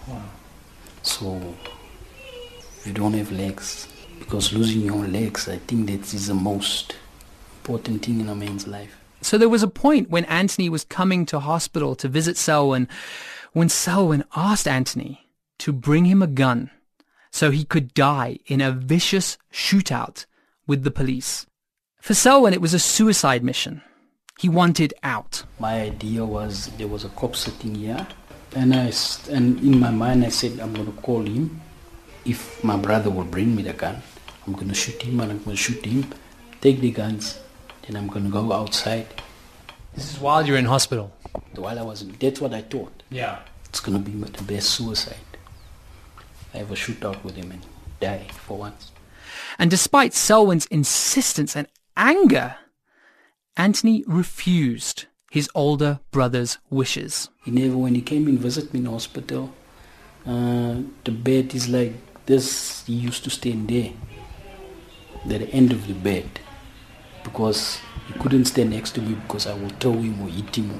Wow. 0.08 0.24
So 1.04 1.25
if 1.36 1.80
you 2.85 2.93
don't 2.93 3.13
have 3.13 3.31
legs 3.31 3.88
because 4.19 4.53
losing 4.53 4.81
your 4.81 5.07
legs 5.07 5.47
I 5.47 5.57
think 5.57 5.88
that 5.88 6.13
is 6.13 6.27
the 6.27 6.33
most 6.33 6.95
important 7.59 8.05
thing 8.05 8.21
in 8.21 8.29
a 8.29 8.35
man's 8.35 8.67
life. 8.67 8.97
So 9.21 9.38
there 9.38 9.50
was 9.50 9.63
a 9.63 9.67
point 9.67 10.09
when 10.09 10.25
Anthony 10.25 10.67
was 10.69 10.83
coming 10.83 11.25
to 11.27 11.39
hospital 11.39 11.95
to 11.95 12.07
visit 12.07 12.38
Selwyn 12.38 12.88
when 13.53 13.69
Selwyn 13.69 14.23
asked 14.35 14.67
Anthony 14.67 15.27
to 15.59 15.71
bring 15.71 16.05
him 16.05 16.21
a 16.21 16.27
gun 16.27 16.71
so 17.31 17.51
he 17.51 17.63
could 17.63 17.93
die 17.93 18.39
in 18.47 18.61
a 18.61 18.71
vicious 18.71 19.38
shootout 19.51 20.25
with 20.67 20.83
the 20.83 20.91
police. 20.91 21.45
For 22.01 22.13
Selwyn, 22.13 22.53
it 22.53 22.61
was 22.61 22.73
a 22.73 22.79
suicide 22.79 23.43
mission. 23.43 23.81
He 24.39 24.50
wanted 24.50 24.93
out. 25.03 25.43
My 25.59 25.81
idea 25.81 26.25
was 26.25 26.67
there 26.77 26.88
was 26.88 27.05
a 27.05 27.09
cop 27.09 27.35
sitting 27.35 27.75
here, 27.75 28.07
and 28.55 28.73
I 28.73 28.91
and 29.29 29.59
in 29.59 29.79
my 29.79 29.91
mind 29.91 30.25
I 30.25 30.29
said 30.29 30.59
I'm 30.59 30.73
going 30.73 30.91
to 30.91 31.01
call 31.01 31.21
him. 31.21 31.61
If 32.25 32.63
my 32.63 32.78
brother 32.78 33.10
will 33.10 33.24
bring 33.24 33.56
me 33.56 33.63
the 33.63 33.74
gun, 33.74 34.01
I'm 34.46 34.54
going 34.54 34.70
to 34.70 34.75
shoot 34.75 35.01
him, 35.01 35.20
and 35.20 35.32
I'm 35.32 35.44
going 35.44 35.58
to 35.58 35.62
shoot 35.62 35.84
him. 35.86 36.06
Take 36.62 36.80
the 36.80 36.92
guns, 36.92 37.40
then 37.88 37.96
I'm 37.96 38.08
going 38.08 38.25
to 38.25 38.32
go 38.32 38.54
outside. 38.54 39.08
This 39.94 40.13
is 40.13 40.20
while 40.20 40.46
you're 40.46 40.58
in 40.58 40.66
hospital. 40.66 41.12
While 41.56 41.80
I 41.80 41.82
was, 41.82 42.01
in, 42.01 42.16
that's 42.20 42.40
what 42.40 42.54
I 42.54 42.62
thought. 42.62 43.04
Yeah. 43.10 43.40
It's 43.66 43.80
going 43.80 44.01
to 44.01 44.10
be 44.10 44.18
the 44.18 44.44
best 44.44 44.70
suicide. 44.72 45.16
I 46.54 46.58
have 46.58 46.72
a 46.72 46.75
shootout 46.75 47.24
with 47.24 47.36
him 47.36 47.51
and 47.51 47.66
die 48.00 48.28
for 48.32 48.58
once. 48.58 48.92
And 49.58 49.72
despite 49.72 50.13
Selwyn's 50.13 50.66
insistence 50.68 51.56
and 51.56 51.68
anger, 51.96 52.56
Anthony 53.58 54.04
refused 54.08 55.06
his 55.30 55.50
older 55.56 56.00
brother's 56.12 56.58
wishes. 56.70 57.30
He 57.44 57.51
never, 57.51 57.78
when 57.78 57.96
he 57.96 58.01
came 58.01 58.28
and 58.28 58.38
visit 58.40 58.74
me 58.74 58.82
in 58.82 58.86
hospital, 58.86 59.54
uh, 60.25 60.82
the 61.04 61.12
bed 61.12 61.56
is 61.56 61.70
like 61.70 61.94
this. 62.25 62.86
He 62.86 62.94
used 62.94 63.24
to 63.24 63.30
stand 63.30 63.70
there, 63.70 63.92
at 65.24 65.40
the 65.40 65.50
end 65.50 65.72
of 65.72 65.88
the 65.88 65.94
bed, 65.94 66.40
because 67.24 67.80
he 68.08 68.20
couldn't 68.20 68.46
stand 68.46 68.72
next 68.72 68.92
to 68.92 69.01
me 69.01 69.16
because 69.16 69.48
I 69.48 69.54
would 69.54 69.80
throw 69.80 69.94
him 69.94 70.22
or 70.22 70.30
hit 70.30 70.56
him, 70.56 70.80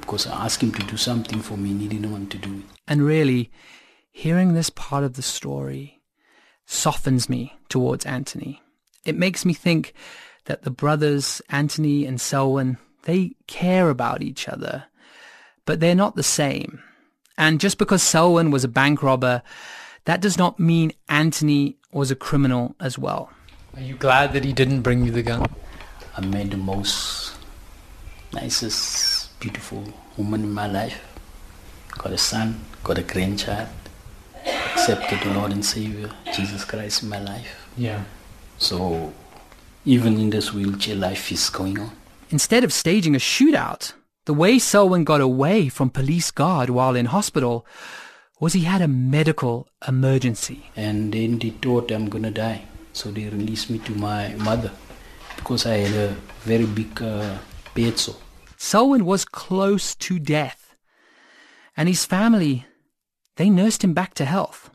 because 0.00 0.26
I 0.26 0.44
asked 0.44 0.62
him 0.62 0.72
to 0.72 0.86
do 0.86 0.96
something 0.96 1.40
for 1.40 1.56
me 1.56 1.70
and 1.70 1.80
he 1.80 1.88
didn't 1.88 2.10
want 2.10 2.30
to 2.30 2.38
do 2.38 2.54
it. 2.54 2.64
And 2.86 3.02
really, 3.02 3.50
hearing 4.10 4.54
this 4.54 4.70
part 4.70 5.04
of 5.04 5.14
the 5.14 5.22
story 5.22 6.02
softens 6.66 7.28
me 7.28 7.58
towards 7.68 8.06
Anthony. 8.06 8.62
It 9.04 9.16
makes 9.16 9.44
me 9.44 9.52
think 9.52 9.92
that 10.46 10.62
the 10.62 10.70
brothers, 10.70 11.42
Anthony 11.50 12.06
and 12.06 12.20
Selwyn, 12.20 12.78
they 13.02 13.32
care 13.46 13.90
about 13.90 14.22
each 14.22 14.48
other, 14.48 14.84
but 15.66 15.80
they're 15.80 15.94
not 15.94 16.16
the 16.16 16.22
same. 16.22 16.82
And 17.36 17.60
just 17.60 17.78
because 17.78 18.02
Selwyn 18.02 18.50
was 18.50 18.64
a 18.64 18.68
bank 18.68 19.02
robber, 19.02 19.42
that 20.04 20.20
does 20.20 20.36
not 20.36 20.58
mean 20.58 20.92
Anthony 21.08 21.76
was 21.92 22.10
a 22.10 22.16
criminal 22.16 22.74
as 22.80 22.98
well. 22.98 23.30
Are 23.74 23.82
you 23.82 23.96
glad 23.96 24.32
that 24.32 24.44
he 24.44 24.52
didn't 24.52 24.82
bring 24.82 25.04
you 25.04 25.10
the 25.10 25.22
gun? 25.22 25.46
I 26.16 26.20
met 26.20 26.50
the 26.50 26.56
most 26.56 27.36
nicest, 28.32 29.38
beautiful 29.40 29.82
woman 30.16 30.42
in 30.44 30.52
my 30.52 30.66
life. 30.66 31.00
Got 31.98 32.12
a 32.12 32.18
son, 32.18 32.60
got 32.82 32.98
a 32.98 33.02
grandchild. 33.02 33.68
Accepted 34.44 35.20
the 35.20 35.34
Lord 35.34 35.52
and 35.52 35.64
Savior, 35.64 36.10
Jesus 36.34 36.64
Christ 36.64 37.02
in 37.02 37.08
my 37.08 37.20
life. 37.20 37.68
Yeah. 37.76 38.04
So 38.58 39.12
even 39.84 40.18
in 40.20 40.30
this 40.30 40.52
wheelchair, 40.52 40.96
life 40.96 41.32
is 41.32 41.48
going 41.50 41.78
on. 41.78 41.90
Instead 42.30 42.64
of 42.64 42.72
staging 42.72 43.14
a 43.14 43.18
shootout, 43.18 43.92
the 44.24 44.34
way 44.34 44.58
Selwyn 44.58 45.04
got 45.04 45.20
away 45.20 45.68
from 45.68 45.90
police 45.90 46.30
guard 46.30 46.70
while 46.70 46.96
in 46.96 47.06
hospital 47.06 47.66
was 48.40 48.52
he 48.52 48.64
had 48.64 48.82
a 48.82 48.88
medical 48.88 49.68
emergency. 49.86 50.70
And 50.76 51.12
then 51.12 51.38
they 51.38 51.50
thought 51.50 51.90
I'm 51.90 52.08
gonna 52.08 52.30
die. 52.30 52.62
So 52.92 53.10
they 53.10 53.24
released 53.28 53.70
me 53.70 53.78
to 53.80 53.92
my 53.92 54.34
mother 54.34 54.70
because 55.36 55.66
I 55.66 55.78
had 55.78 55.94
a 55.94 56.16
very 56.40 56.66
big 56.66 57.02
uh, 57.02 57.38
bed 57.74 57.98
sore. 57.98 58.16
Selwyn 58.56 59.04
was 59.04 59.24
close 59.24 59.94
to 59.96 60.18
death, 60.18 60.74
and 61.76 61.88
his 61.88 62.04
family, 62.04 62.66
they 63.36 63.50
nursed 63.50 63.84
him 63.84 63.92
back 63.92 64.14
to 64.14 64.24
health. 64.24 64.70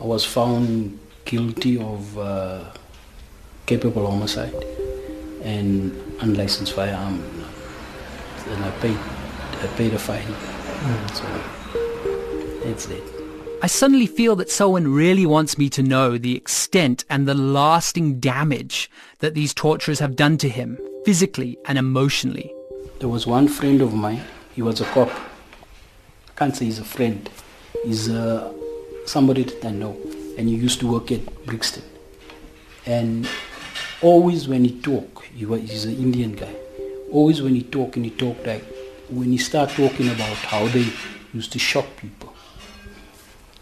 I 0.00 0.04
was 0.04 0.24
found 0.24 0.98
guilty 1.24 1.78
of 1.78 2.18
uh, 2.18 2.64
culpable 3.66 4.06
homicide 4.10 4.54
and 5.42 5.92
unlicensed 6.20 6.74
firearm. 6.74 7.22
And 8.48 8.64
I 8.64 8.70
paid, 8.82 8.98
I 9.62 9.66
paid 9.76 9.94
a. 9.94 9.98
So 9.98 11.24
that's 12.64 12.88
it. 12.88 13.02
I 13.62 13.68
suddenly 13.68 14.08
feel 14.08 14.34
that 14.36 14.50
Selwyn 14.50 14.92
really 14.92 15.24
wants 15.24 15.56
me 15.56 15.68
to 15.70 15.84
know 15.84 16.18
the 16.18 16.34
extent 16.34 17.04
and 17.08 17.28
the 17.28 17.34
lasting 17.34 18.18
damage 18.18 18.90
that 19.20 19.34
these 19.34 19.54
torturers 19.54 20.00
have 20.00 20.16
done 20.16 20.36
to 20.38 20.48
him, 20.48 20.80
physically 21.04 21.56
and 21.66 21.78
emotionally. 21.78 22.52
There 22.98 23.08
was 23.08 23.24
one 23.24 23.46
friend 23.46 23.80
of 23.80 23.94
mine. 23.94 24.24
He 24.52 24.62
was 24.62 24.80
a 24.80 24.84
cop. 24.86 25.10
I 25.10 26.32
can't 26.34 26.56
say 26.56 26.64
he's 26.64 26.80
a 26.80 26.84
friend. 26.84 27.30
He's 27.84 28.08
uh, 28.08 28.52
somebody 29.06 29.44
that 29.44 29.64
I 29.64 29.70
know, 29.70 29.96
and 30.36 30.48
he 30.48 30.56
used 30.56 30.80
to 30.80 30.90
work 30.90 31.12
at 31.12 31.46
Brixton. 31.46 31.84
And 32.84 33.28
always 34.00 34.48
when 34.48 34.64
he 34.64 34.80
talk, 34.80 35.24
he 35.26 35.46
was, 35.46 35.60
he's 35.60 35.84
an 35.84 35.96
Indian 35.98 36.32
guy. 36.32 36.52
Always 37.12 37.40
when 37.40 37.54
he 37.54 37.62
talk 37.62 37.94
and 37.94 38.04
he 38.04 38.10
talk 38.10 38.44
like 38.44 38.64
when 39.12 39.32
he 39.32 39.38
start 39.38 39.70
talking 39.70 40.08
about 40.08 40.36
how 40.36 40.66
they 40.68 40.86
used 41.32 41.52
to 41.52 41.58
shock 41.58 41.86
people, 41.96 42.34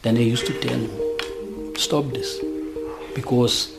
then 0.02 0.14
they 0.14 0.22
used 0.22 0.46
to 0.46 0.58
tell 0.60 0.78
him, 0.78 1.76
stop 1.76 2.06
this, 2.12 2.38
because 3.14 3.76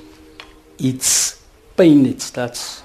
it's 0.77 1.41
pain 1.77 2.03
that 2.03 2.21
starts 2.21 2.83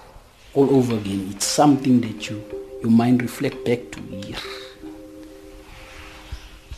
all 0.55 0.75
over 0.75 0.97
again. 0.97 1.29
It's 1.31 1.47
something 1.47 2.01
that 2.01 2.31
you 2.31 2.43
your 2.83 2.91
mind 2.91 3.23
reflect 3.23 3.65
back 3.65 3.91
to. 3.93 4.01
Yeah. 4.11 4.39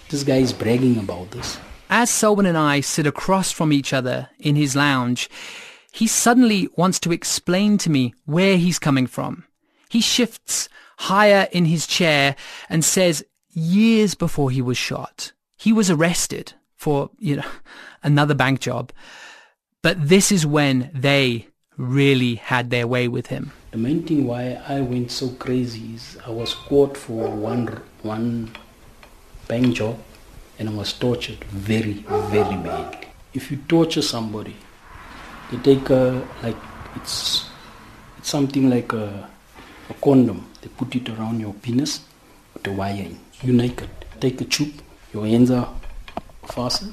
This 0.08 0.22
guy 0.22 0.36
is 0.36 0.52
bragging 0.52 0.98
about 0.98 1.30
this. 1.32 1.58
As 1.90 2.10
Selwyn 2.10 2.46
and 2.46 2.56
I 2.56 2.80
sit 2.80 3.06
across 3.06 3.50
from 3.52 3.72
each 3.72 3.92
other 3.92 4.30
in 4.38 4.56
his 4.56 4.74
lounge, 4.74 5.28
he 5.92 6.06
suddenly 6.06 6.68
wants 6.76 7.00
to 7.00 7.12
explain 7.12 7.78
to 7.78 7.90
me 7.90 8.14
where 8.24 8.56
he's 8.56 8.78
coming 8.78 9.06
from. 9.06 9.44
He 9.88 10.00
shifts 10.00 10.68
higher 10.98 11.48
in 11.52 11.64
his 11.64 11.86
chair 11.86 12.34
and 12.68 12.84
says 12.84 13.24
years 13.52 14.14
before 14.14 14.50
he 14.50 14.60
was 14.60 14.76
shot, 14.76 15.32
he 15.56 15.72
was 15.72 15.90
arrested 15.90 16.52
for, 16.74 17.10
you 17.18 17.36
know, 17.36 17.50
another 18.02 18.34
bank 18.34 18.60
job. 18.60 18.92
But 19.82 20.08
this 20.08 20.32
is 20.32 20.44
when 20.44 20.90
they 20.92 21.48
really 21.76 22.34
had 22.34 22.70
their 22.70 22.86
way 22.86 23.06
with 23.06 23.28
him. 23.28 23.52
The 23.70 23.78
main 23.78 24.02
thing 24.02 24.26
why 24.26 24.60
I 24.66 24.80
went 24.80 25.10
so 25.10 25.28
crazy 25.30 25.94
is 25.94 26.18
I 26.26 26.30
was 26.30 26.54
caught 26.54 26.96
for 26.96 27.30
one 27.30 27.80
one 28.02 28.50
bank 29.46 29.76
job 29.76 29.98
and 30.58 30.68
I 30.68 30.72
was 30.72 30.92
tortured 30.92 31.44
very, 31.44 32.04
very 32.08 32.56
badly. 32.56 33.08
If 33.34 33.50
you 33.50 33.58
torture 33.68 34.02
somebody, 34.02 34.56
they 35.50 35.58
take 35.58 35.90
a 35.90 36.26
like 36.42 36.56
it's 36.96 37.48
it's 38.18 38.28
something 38.28 38.68
like 38.68 38.92
a, 38.92 39.28
a 39.90 39.94
condom. 40.02 40.46
They 40.68 40.84
put 40.84 40.94
it 40.96 41.08
around 41.08 41.40
your 41.40 41.54
penis 41.54 42.00
with 42.54 42.66
wire 42.68 42.94
in. 42.94 43.18
You 43.42 43.52
naked. 43.52 43.88
Take 44.20 44.40
a 44.40 44.44
tube, 44.44 44.74
your 45.14 45.26
hands 45.26 45.50
are 45.50 45.72
fastened, 46.46 46.92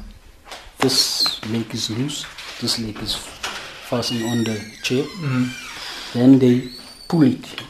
this 0.78 1.44
leg 1.50 1.74
is 1.74 1.90
loose, 1.90 2.26
this 2.62 2.80
leg 2.80 2.98
is 3.02 3.16
fastened 3.16 4.24
on 4.24 4.44
the 4.44 4.62
chair. 4.84 5.04
Mm-hmm. 5.04 6.20
Then 6.20 6.40
they 6.40 6.70
pull 7.08 7.24
it 7.24 7.62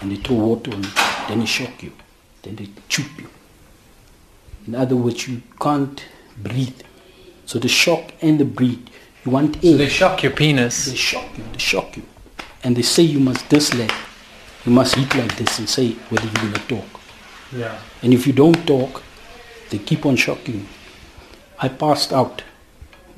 and 0.00 0.10
they 0.10 0.16
throw 0.16 0.36
water 0.36 0.72
on 0.72 0.84
it. 0.84 0.94
Then 1.28 1.40
they 1.40 1.46
shock 1.46 1.82
you. 1.82 1.92
Then 2.42 2.56
they 2.56 2.68
choke 2.88 3.18
you. 3.18 3.28
In 4.66 4.74
other 4.74 4.96
words, 4.96 5.28
you 5.28 5.42
can't 5.60 6.04
breathe. 6.36 6.80
So 7.46 7.58
the 7.58 7.68
shock 7.68 8.12
and 8.20 8.38
the 8.38 8.44
breathe, 8.44 8.88
you 9.24 9.30
want 9.30 9.64
air. 9.64 9.72
So 9.72 9.76
they 9.78 9.88
shock 9.88 10.22
your 10.24 10.32
penis. 10.32 10.86
They 10.86 10.96
shock 10.96 11.38
you, 11.38 11.44
they 11.52 11.58
shock 11.58 11.96
you. 11.96 12.02
And 12.64 12.74
they 12.74 12.82
say 12.82 13.04
you 13.04 13.20
must 13.20 13.48
this 13.48 13.72
leg, 13.74 13.92
you 14.64 14.72
must 14.72 14.96
eat 14.98 15.14
like 15.14 15.36
this 15.36 15.58
and 15.58 15.68
say 15.68 15.92
whether 16.10 16.24
you're 16.26 16.52
gonna 16.52 16.64
talk. 16.66 17.00
Yeah. 17.52 17.78
And 18.02 18.12
if 18.12 18.26
you 18.26 18.32
don't 18.32 18.66
talk, 18.66 19.02
they 19.70 19.78
keep 19.78 20.04
on 20.06 20.16
shocking. 20.16 20.66
I 21.58 21.68
passed 21.68 22.12
out 22.12 22.42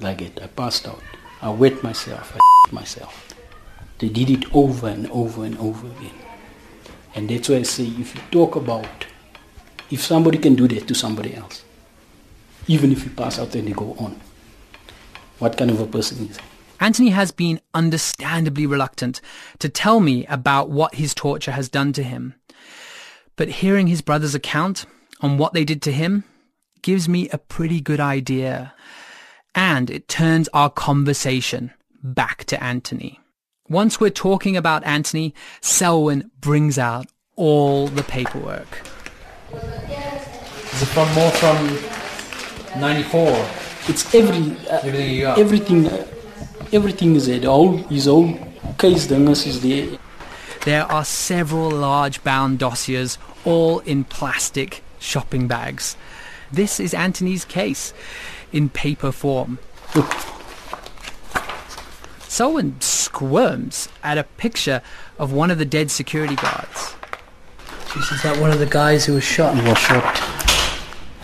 like 0.01 0.23
it. 0.23 0.41
I 0.43 0.47
passed 0.47 0.87
out. 0.89 1.03
I 1.43 1.51
wet 1.51 1.83
myself. 1.83 2.37
I 2.37 2.73
myself. 2.75 3.35
They 3.99 4.09
did 4.09 4.31
it 4.31 4.55
over 4.55 4.89
and 4.89 5.11
over 5.11 5.45
and 5.45 5.59
over 5.59 5.87
again. 5.87 6.15
And 7.15 7.29
that's 7.29 7.49
why 7.49 7.57
I 7.57 7.63
say 7.63 7.85
if 7.85 8.15
you 8.15 8.21
talk 8.31 8.57
about, 8.57 9.07
if 9.91 10.01
somebody 10.01 10.39
can 10.39 10.55
do 10.55 10.69
that 10.69 10.87
to 10.89 10.95
somebody 10.95 11.35
else, 11.35 11.65
even 12.67 12.93
if 12.93 13.05
you 13.05 13.11
pass 13.11 13.39
out 13.39 13.55
and 13.55 13.67
they 13.67 13.73
go 13.73 13.95
on, 13.99 14.21
what 15.39 15.57
kind 15.57 15.71
of 15.71 15.81
a 15.81 15.87
person 15.87 16.29
is 16.29 16.37
he? 16.37 16.43
Anthony 16.81 17.11
has 17.11 17.31
been 17.31 17.61
understandably 17.75 18.67
reluctant 18.67 19.21
to 19.59 19.69
tell 19.69 20.01
me 20.01 20.27
about 20.27 20.71
what 20.71 20.95
his 20.95 21.15
torture 21.15 21.53
has 21.53 21.69
done 21.69 21.93
to 21.93 22.03
him. 22.03 22.35
But 23.37 23.49
hearing 23.49 23.87
his 23.87 24.01
brother's 24.01 24.35
account 24.35 24.87
on 25.21 25.37
what 25.37 25.53
they 25.53 25.65
did 25.65 25.83
to 25.83 25.93
him 25.93 26.25
gives 26.83 27.09
me 27.09 27.29
a 27.29 27.39
pretty 27.39 27.81
good 27.81 28.01
idea. 28.01 28.73
And 29.55 29.91
it 29.91 30.09
turns 30.09 30.49
our 30.55 30.71
conversation 30.71 31.73
back 32.03 32.45
to 32.47 32.63
Anthony. 32.63 33.21
Once 33.69 34.01
we're 34.01 34.11
talking 34.11 34.57
about 34.57 34.85
Anthony, 34.85 35.35
Selwyn 35.61 36.31
brings 36.41 36.79
out 36.79 37.07
all 37.37 37.89
the 37.89 38.03
paperwork. 38.03 38.67
Is 39.53 40.83
it 40.83 40.87
from 40.87 41.13
more 41.15 41.31
from 41.33 42.81
94? 42.81 43.29
It's 43.89 44.15
every 44.15 44.57
uh, 44.69 44.79
Everything 44.79 45.15
you 45.15 45.23
got. 45.23 45.39
everything. 45.39 45.87
Uh, 45.87 46.07
everything 46.73 47.17
is 47.17 47.27
there. 47.27 47.39
The 47.39 47.51
whole 47.51 47.77
his 47.77 48.07
whole 48.07 48.39
case 48.79 49.07
dingus 49.07 49.47
is 49.47 49.61
there. 49.61 49.99
There 50.65 50.85
are 50.85 51.05
several 51.05 51.71
large 51.71 52.23
bound 52.23 52.59
dossiers, 52.59 53.19
all 53.45 53.81
in 53.81 54.05
plastic 54.05 54.83
shopping 54.99 55.49
bags. 55.49 55.97
This 56.53 56.79
is 56.79 56.93
Anthony's 56.93 57.45
case, 57.45 57.95
in 58.53 58.69
paper 58.69 59.13
form. 59.13 59.59
Selwyn 62.29 62.81
squirms 62.81 63.89
at 64.03 64.19
a 64.19 64.25
picture 64.25 64.83
of 65.19 65.33
one 65.33 65.51
of 65.51 65.59
the 65.59 65.65
dead 65.65 65.91
security 65.91 66.37
guards. 66.37 66.95
Jeez, 67.87 68.13
is 68.13 68.23
that 68.23 68.39
one 68.41 68.51
of 68.51 68.59
the 68.59 68.67
guys 68.67 69.05
who 69.05 69.15
was 69.15 69.25
shot? 69.25 69.57
He 69.57 69.69
was 69.69 69.79
shot. 69.79 70.05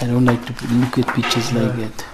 I 0.01 0.07
don't 0.07 0.25
like 0.25 0.45
to 0.47 0.67
look 0.75 0.99
at 0.99 1.15
pictures 1.15 1.53
like 1.53 1.77
that. 1.77 2.05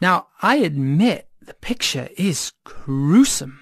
Now, 0.00 0.28
I 0.40 0.56
admit 0.56 1.28
the 1.46 1.54
picture 1.54 2.08
is 2.16 2.52
gruesome. 2.64 3.60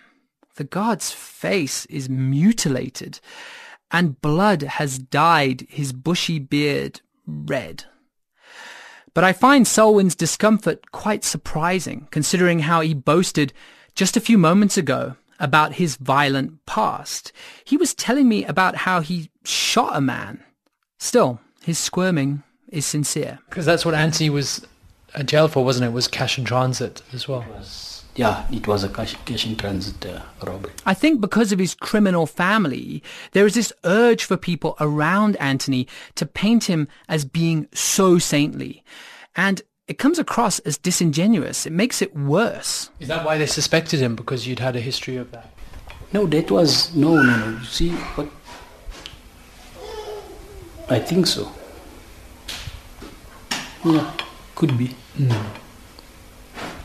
The 0.56 0.64
guard's 0.64 1.10
face 1.10 1.86
is 1.86 2.08
mutilated, 2.08 3.20
and 3.90 4.20
blood 4.20 4.62
has 4.62 4.98
dyed 4.98 5.66
his 5.68 5.92
bushy 5.92 6.38
beard 6.38 7.00
red. 7.26 7.84
But 9.14 9.24
I 9.24 9.32
find 9.32 9.66
Selwyn's 9.66 10.14
discomfort 10.14 10.90
quite 10.90 11.24
surprising, 11.24 12.08
considering 12.10 12.60
how 12.60 12.80
he 12.80 12.94
boasted 12.94 13.52
just 13.94 14.16
a 14.16 14.20
few 14.20 14.38
moments 14.38 14.76
ago 14.76 15.16
about 15.38 15.74
his 15.74 15.96
violent 15.96 16.64
past. 16.66 17.32
He 17.64 17.76
was 17.76 17.94
telling 17.94 18.28
me 18.28 18.44
about 18.44 18.76
how 18.76 19.00
he 19.00 19.30
shot 19.44 19.96
a 19.96 20.00
man. 20.00 20.42
Still, 20.98 21.40
his 21.62 21.78
squirming 21.78 22.42
is 22.68 22.86
sincere. 22.86 23.40
Because 23.48 23.66
that's 23.66 23.84
what 23.84 23.94
Anthony 23.94 24.30
was 24.30 24.66
uh, 25.14 25.22
jailed 25.22 25.52
for, 25.52 25.64
wasn't 25.64 25.86
it? 25.86 25.92
Was 25.92 26.08
cash 26.08 26.38
in 26.38 26.44
transit 26.44 27.02
as 27.12 27.28
well. 27.28 27.44
Yeah, 28.14 28.46
it 28.52 28.66
was 28.66 28.84
a 28.84 28.88
cash, 28.90 29.16
cash 29.24 29.46
in 29.46 29.56
transit 29.56 30.04
uh, 30.04 30.20
robbery. 30.46 30.72
I 30.84 30.92
think 30.92 31.20
because 31.20 31.50
of 31.50 31.58
his 31.58 31.74
criminal 31.74 32.26
family, 32.26 33.02
there 33.32 33.46
is 33.46 33.54
this 33.54 33.72
urge 33.84 34.24
for 34.24 34.36
people 34.36 34.76
around 34.80 35.36
Anthony 35.36 35.88
to 36.16 36.26
paint 36.26 36.64
him 36.64 36.88
as 37.08 37.24
being 37.24 37.68
so 37.72 38.18
saintly. 38.18 38.84
And 39.34 39.62
it 39.88 39.98
comes 39.98 40.18
across 40.18 40.58
as 40.60 40.76
disingenuous. 40.76 41.66
It 41.66 41.72
makes 41.72 42.02
it 42.02 42.14
worse. 42.14 42.90
Is 43.00 43.08
that 43.08 43.24
why 43.24 43.38
they 43.38 43.46
suspected 43.46 44.00
him? 44.00 44.14
Because 44.14 44.46
you'd 44.46 44.58
had 44.58 44.76
a 44.76 44.80
history 44.80 45.16
of 45.16 45.30
that. 45.32 45.50
No, 46.12 46.26
that 46.26 46.50
was 46.50 46.94
no, 46.94 47.14
no, 47.16 47.36
no. 47.36 47.58
You 47.58 47.64
see, 47.64 47.98
but 48.14 48.28
I 50.90 50.98
think 50.98 51.26
so. 51.26 51.50
Yeah, 53.84 54.12
could 54.54 54.76
be. 54.78 54.94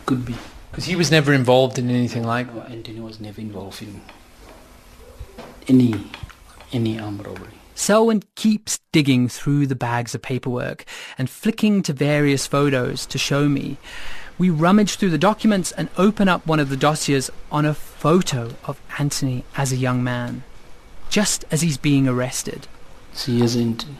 Could 0.05 0.25
be. 0.25 0.35
Because 0.71 0.85
he 0.85 0.95
was 0.95 1.11
never 1.11 1.33
involved 1.33 1.77
in 1.79 1.89
anything 1.89 2.23
like 2.23 2.47
Uh, 2.49 2.59
Anthony 2.69 2.99
was 2.99 3.19
never 3.19 3.41
involved 3.41 3.81
in 3.81 4.01
any 5.67 5.93
any 6.71 6.99
armed 6.99 7.25
robbery. 7.25 7.53
Selwyn 7.75 8.23
keeps 8.35 8.79
digging 8.91 9.29
through 9.29 9.67
the 9.67 9.75
bags 9.75 10.15
of 10.15 10.21
paperwork 10.21 10.83
and 11.17 11.29
flicking 11.29 11.83
to 11.83 11.93
various 11.93 12.47
photos 12.47 13.05
to 13.05 13.17
show 13.17 13.47
me. 13.47 13.77
We 14.39 14.49
rummage 14.49 14.95
through 14.97 15.11
the 15.11 15.17
documents 15.17 15.71
and 15.71 15.89
open 15.97 16.27
up 16.27 16.45
one 16.45 16.59
of 16.59 16.69
the 16.69 16.77
dossiers 16.77 17.29
on 17.51 17.65
a 17.65 17.73
photo 17.73 18.55
of 18.65 18.79
Anthony 18.99 19.45
as 19.55 19.71
a 19.71 19.77
young 19.77 20.03
man, 20.03 20.43
just 21.09 21.45
as 21.51 21.61
he's 21.61 21.77
being 21.77 22.07
arrested. 22.07 22.67
See, 23.13 23.39
here's 23.39 23.55
Anthony. 23.55 23.97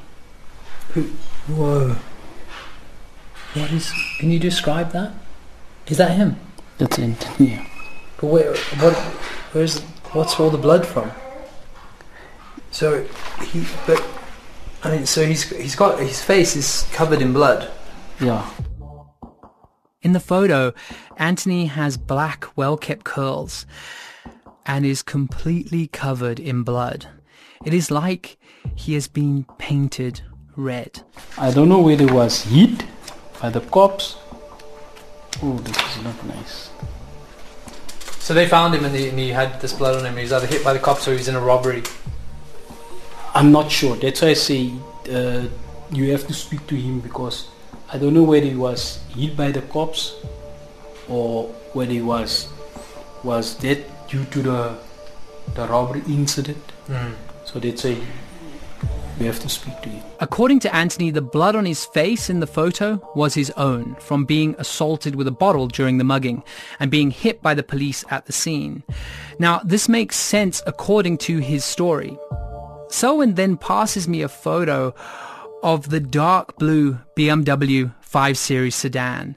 Whoa. 1.48 1.96
What 3.60 3.72
is? 3.72 3.92
Can 4.20 4.32
you 4.32 4.40
describe 4.40 4.92
that? 4.92 5.14
Is 5.88 5.98
that 5.98 6.12
him? 6.12 6.38
That's 6.78 6.98
him. 6.98 7.16
Yeah. 7.40 7.66
But 8.20 8.28
where? 8.28 8.56
What? 8.56 8.96
Where's? 9.54 9.80
What's 10.14 10.40
all 10.40 10.50
the 10.50 10.58
blood 10.58 10.86
from? 10.86 11.12
So 12.72 13.04
he, 13.42 13.66
but 13.86 14.04
I 14.84 14.92
mean, 14.92 15.06
so 15.06 15.26
he's 15.26 15.50
he's 15.50 15.76
got 15.76 16.00
his 16.00 16.24
face 16.24 16.56
is 16.56 16.88
covered 16.94 17.22
in 17.22 17.34
blood. 17.34 17.70
yeah. 18.20 18.48
In 20.04 20.14
the 20.14 20.20
photo, 20.20 20.74
Anthony 21.18 21.66
has 21.66 21.98
black, 21.98 22.46
well-kept 22.56 23.04
curls 23.04 23.66
and 24.66 24.86
is 24.86 25.02
completely 25.02 25.88
covered 25.88 26.40
in 26.40 26.64
blood. 26.64 27.08
It 27.66 27.74
is 27.74 27.90
like 27.90 28.38
he 28.76 28.94
has 28.94 29.08
been 29.08 29.46
painted 29.58 30.22
red. 30.56 31.02
I 31.38 31.52
don't 31.52 31.68
know 31.68 31.82
whether 31.82 32.06
it 32.06 32.12
was 32.12 32.44
hit 32.44 32.86
by 33.42 33.50
the 33.50 33.62
cops. 33.62 34.18
Oh, 35.44 35.58
this 35.60 35.78
is 35.98 36.04
not 36.04 36.26
nice. 36.26 36.70
So 38.20 38.34
they 38.34 38.48
found 38.48 38.76
him 38.76 38.84
and 38.86 38.96
he, 38.96 39.10
and 39.10 39.20
he 39.20 39.30
had 39.30 39.62
this 39.62 39.74
blood 39.74 39.96
on 39.96 40.06
him. 40.06 40.16
He 40.16 40.24
was 40.24 40.34
either 40.34 40.48
hit 40.48 40.64
by 40.64 40.74
the 40.74 40.80
cops 40.80 41.08
or 41.08 41.12
he 41.12 41.18
was 41.18 41.28
in 41.28 41.36
a 41.36 41.40
robbery. 41.42 41.84
I'm 43.34 43.52
not 43.52 43.72
sure. 43.72 43.96
That's 43.96 44.22
why 44.22 44.30
I 44.30 44.34
say 44.34 44.74
uh, 45.12 45.48
you 45.92 46.12
have 46.12 46.28
to 46.28 46.34
speak 46.34 46.66
to 46.68 46.76
him 46.76 47.00
because 47.00 47.48
I 47.94 47.98
don't 47.98 48.14
know 48.14 48.24
whether 48.24 48.46
he 48.46 48.56
was 48.56 49.00
hit 49.16 49.38
by 49.38 49.52
the 49.52 49.62
cops 49.62 50.16
or 51.08 51.46
whether 51.74 51.92
he 51.92 52.02
was 52.02 52.50
was 53.24 53.56
dead 53.56 53.86
due 54.10 54.26
to 54.26 54.42
the 54.42 54.78
the 55.56 55.68
robbery 55.68 56.02
incident. 56.08 56.72
So 57.46 57.60
that's 57.60 57.84
why 57.84 57.96
we 59.20 59.26
have 59.26 59.40
to 59.40 59.50
speak 59.50 59.80
to 59.82 59.90
him. 59.90 60.04
According 60.20 60.60
to 60.62 60.76
Anthony, 60.76 61.12
the 61.12 61.22
blood 61.22 61.56
on 61.56 61.66
his 61.66 61.86
face 61.86 62.30
in 62.30 62.40
the 62.40 62.48
photo 62.48 63.02
was 63.16 63.34
his 63.34 63.52
own 63.52 63.96
from 63.96 64.26
being 64.26 64.56
assaulted 64.58 65.16
with 65.16 65.28
a 65.28 65.32
bottle 65.32 65.68
during 65.68 65.98
the 65.98 66.04
mugging 66.04 66.44
and 66.80 66.92
being 66.92 67.12
hit 67.12 67.42
by 67.42 67.54
the 67.54 67.64
police 67.64 68.04
at 68.10 68.26
the 68.26 68.34
scene. 68.34 68.84
Now, 69.40 69.62
this 69.64 69.90
makes 69.90 70.16
sense 70.16 70.62
according 70.68 71.18
to 71.20 71.40
his 71.40 71.66
story. 71.66 72.18
Selwyn 72.90 73.36
then 73.36 73.58
passes 73.58 74.08
me 74.08 74.22
a 74.22 74.30
photo 74.30 74.94
of 75.64 75.90
the 75.90 76.00
dark 76.00 76.58
blue 76.58 77.00
BMW 77.16 77.94
5 78.02 78.38
Series 78.38 78.76
sedan. 78.76 79.36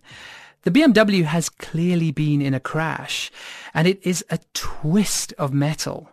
The 0.62 0.70
BMW 0.70 1.24
has 1.24 1.48
clearly 1.48 2.12
been 2.12 2.42
in 2.42 2.52
a 2.52 2.60
crash, 2.60 3.30
and 3.72 3.88
it 3.88 3.98
is 4.06 4.24
a 4.28 4.38
twist 4.52 5.32
of 5.38 5.54
metal. 5.54 6.09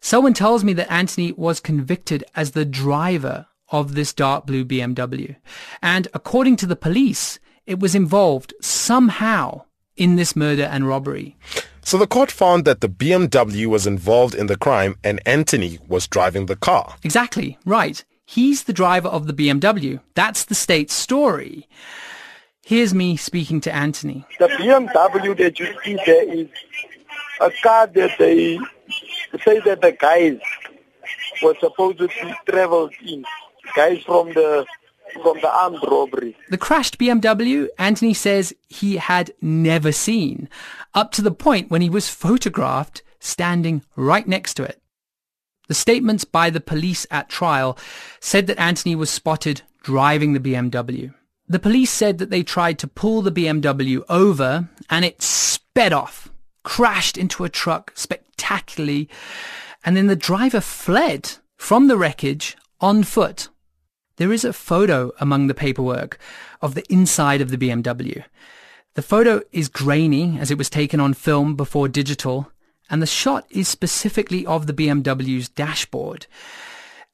Selwyn 0.00 0.34
tells 0.34 0.64
me 0.64 0.72
that 0.74 0.90
Anthony 0.92 1.32
was 1.32 1.60
convicted 1.60 2.24
as 2.34 2.52
the 2.52 2.64
driver 2.64 3.46
of 3.70 3.94
this 3.94 4.12
dark 4.12 4.46
blue 4.46 4.64
BMW. 4.64 5.36
And 5.82 6.08
according 6.14 6.56
to 6.56 6.66
the 6.66 6.76
police, 6.76 7.38
it 7.66 7.80
was 7.80 7.94
involved 7.94 8.54
somehow 8.60 9.64
in 9.96 10.16
this 10.16 10.34
murder 10.34 10.62
and 10.62 10.86
robbery. 10.86 11.36
So 11.82 11.98
the 11.98 12.06
court 12.06 12.30
found 12.30 12.64
that 12.64 12.80
the 12.80 12.88
BMW 12.88 13.66
was 13.66 13.86
involved 13.86 14.34
in 14.34 14.46
the 14.46 14.56
crime 14.56 14.96
and 15.02 15.20
Anthony 15.26 15.78
was 15.88 16.06
driving 16.06 16.46
the 16.46 16.56
car. 16.56 16.96
Exactly, 17.02 17.58
right. 17.64 18.04
He's 18.24 18.64
the 18.64 18.74
driver 18.74 19.08
of 19.08 19.26
the 19.26 19.32
BMW. 19.32 20.00
That's 20.14 20.44
the 20.44 20.54
state's 20.54 20.94
story. 20.94 21.66
Here's 22.62 22.92
me 22.92 23.16
speaking 23.16 23.62
to 23.62 23.74
Anthony. 23.74 24.26
The 24.38 24.48
BMW 24.48 25.36
that 25.38 25.58
you 25.58 25.74
see 25.82 25.98
there 26.04 26.34
is 26.34 26.48
a 27.40 27.50
car 27.62 27.86
that 27.86 28.18
they 28.18 28.58
say 29.44 29.60
that 29.60 29.80
the 29.80 29.92
guys 29.92 30.38
were 31.42 31.54
supposed 31.60 31.98
supposedly 31.98 32.34
traveled 32.48 32.92
in. 33.04 33.24
Guys 33.74 34.02
from 34.04 34.28
the 34.32 34.64
from 35.22 35.38
the 35.40 35.50
armed 35.50 35.78
robbery. 35.90 36.36
The 36.50 36.58
crashed 36.58 36.98
BMW, 36.98 37.68
Anthony 37.78 38.14
says 38.14 38.54
he 38.68 38.96
had 38.96 39.32
never 39.40 39.92
seen, 39.92 40.48
up 40.94 41.12
to 41.12 41.22
the 41.22 41.30
point 41.30 41.70
when 41.70 41.80
he 41.80 41.90
was 41.90 42.08
photographed 42.08 43.02
standing 43.18 43.82
right 43.96 44.26
next 44.26 44.54
to 44.54 44.64
it. 44.64 44.80
The 45.68 45.74
statements 45.74 46.24
by 46.24 46.50
the 46.50 46.60
police 46.60 47.06
at 47.10 47.28
trial 47.28 47.78
said 48.20 48.46
that 48.46 48.58
Anthony 48.58 48.96
was 48.96 49.10
spotted 49.10 49.62
driving 49.82 50.32
the 50.32 50.40
BMW. 50.40 51.14
The 51.46 51.58
police 51.58 51.90
said 51.90 52.18
that 52.18 52.30
they 52.30 52.42
tried 52.42 52.78
to 52.80 52.88
pull 52.88 53.22
the 53.22 53.32
BMW 53.32 54.02
over 54.08 54.68
and 54.90 55.04
it 55.04 55.22
sped 55.22 55.92
off, 55.92 56.30
crashed 56.68 57.16
into 57.16 57.44
a 57.44 57.48
truck 57.48 57.92
spectacularly, 57.94 59.08
and 59.86 59.96
then 59.96 60.06
the 60.06 60.14
driver 60.14 60.60
fled 60.60 61.38
from 61.56 61.86
the 61.86 61.96
wreckage 61.96 62.58
on 62.78 63.02
foot. 63.02 63.48
There 64.16 64.30
is 64.34 64.44
a 64.44 64.52
photo 64.52 65.10
among 65.18 65.46
the 65.46 65.54
paperwork 65.54 66.18
of 66.60 66.74
the 66.74 66.84
inside 66.92 67.40
of 67.40 67.50
the 67.50 67.56
BMW. 67.56 68.22
The 68.96 69.02
photo 69.02 69.40
is 69.50 69.70
grainy 69.70 70.38
as 70.38 70.50
it 70.50 70.58
was 70.58 70.68
taken 70.68 71.00
on 71.00 71.14
film 71.14 71.56
before 71.56 71.88
digital, 71.88 72.52
and 72.90 73.00
the 73.00 73.06
shot 73.06 73.46
is 73.48 73.66
specifically 73.66 74.44
of 74.44 74.66
the 74.66 74.74
BMW's 74.74 75.48
dashboard. 75.48 76.26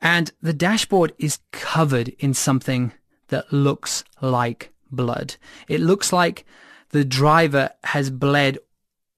And 0.00 0.32
the 0.42 0.52
dashboard 0.52 1.12
is 1.16 1.38
covered 1.52 2.08
in 2.18 2.34
something 2.34 2.92
that 3.28 3.52
looks 3.52 4.02
like 4.20 4.72
blood. 4.90 5.36
It 5.68 5.80
looks 5.80 6.12
like 6.12 6.44
the 6.90 7.04
driver 7.04 7.70
has 7.84 8.10
bled 8.10 8.58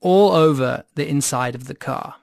all 0.06 0.30
over 0.30 0.84
the 0.94 1.04
inside 1.04 1.56
of 1.56 1.66
the 1.66 1.74
car. 1.74 2.14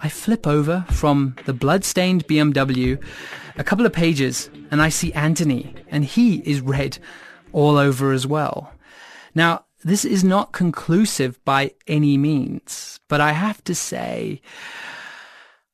I 0.00 0.08
flip 0.08 0.46
over 0.46 0.86
from 0.88 1.36
the 1.44 1.52
blood-stained 1.52 2.26
BMW 2.26 2.98
a 3.58 3.64
couple 3.64 3.84
of 3.84 3.92
pages 3.92 4.48
and 4.70 4.80
I 4.80 4.88
see 4.88 5.12
Anthony 5.12 5.74
and 5.88 6.06
he 6.06 6.36
is 6.38 6.62
red 6.62 6.98
all 7.52 7.76
over 7.76 8.12
as 8.12 8.26
well. 8.26 8.72
Now, 9.34 9.66
this 9.84 10.06
is 10.06 10.24
not 10.24 10.52
conclusive 10.52 11.38
by 11.44 11.72
any 11.86 12.16
means, 12.16 12.98
but 13.08 13.20
I 13.20 13.32
have 13.32 13.62
to 13.64 13.74
say, 13.74 14.40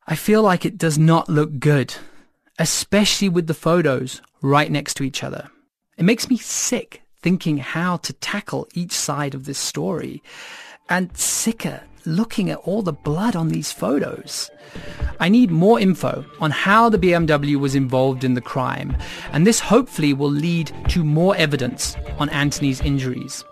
I 0.09 0.17
feel 0.17 0.43
like 0.43 0.65
it 0.65 0.77
does 0.77 0.99
not 0.99 1.29
look 1.29 1.61
good, 1.61 1.95
especially 2.59 3.29
with 3.29 3.47
the 3.47 3.55
photos 3.55 4.21
right 4.43 4.73
next 4.73 4.95
to 4.95 5.05
each 5.05 5.23
other. 5.23 5.51
It 5.97 6.05
makes 6.05 6.29
me 6.29 6.37
sick 6.37 7.03
thinking 7.23 7.57
how 7.57 7.97
to 7.99 8.13
tackle 8.13 8.69
each 8.75 8.93
side 8.93 9.35
of 9.35 9.47
this 9.47 9.59
story 9.59 10.23
and 10.91 11.17
sicker 11.17 11.85
looking 12.05 12.51
at 12.51 12.59
all 12.59 12.83
the 12.83 12.93
blood 12.93 13.35
on 13.35 13.49
these 13.49 13.73
photos. 13.73 14.51
I 15.19 15.31
need 15.31 15.51
more 15.51 15.81
info 15.81 16.27
on 16.39 16.51
how 16.51 16.91
the 16.91 16.99
BMW 16.99 17.57
was 17.57 17.75
involved 17.75 18.25
in 18.25 18.35
the 18.35 18.43
crime, 18.43 18.95
and 19.33 19.47
this 19.47 19.59
hopefully 19.59 20.13
will 20.13 20.31
lead 20.31 20.71
to 20.91 21.03
more 21.03 21.35
evidence 21.37 21.97
on 22.19 22.29
Anthony's 22.29 22.83
injuries. 22.83 23.43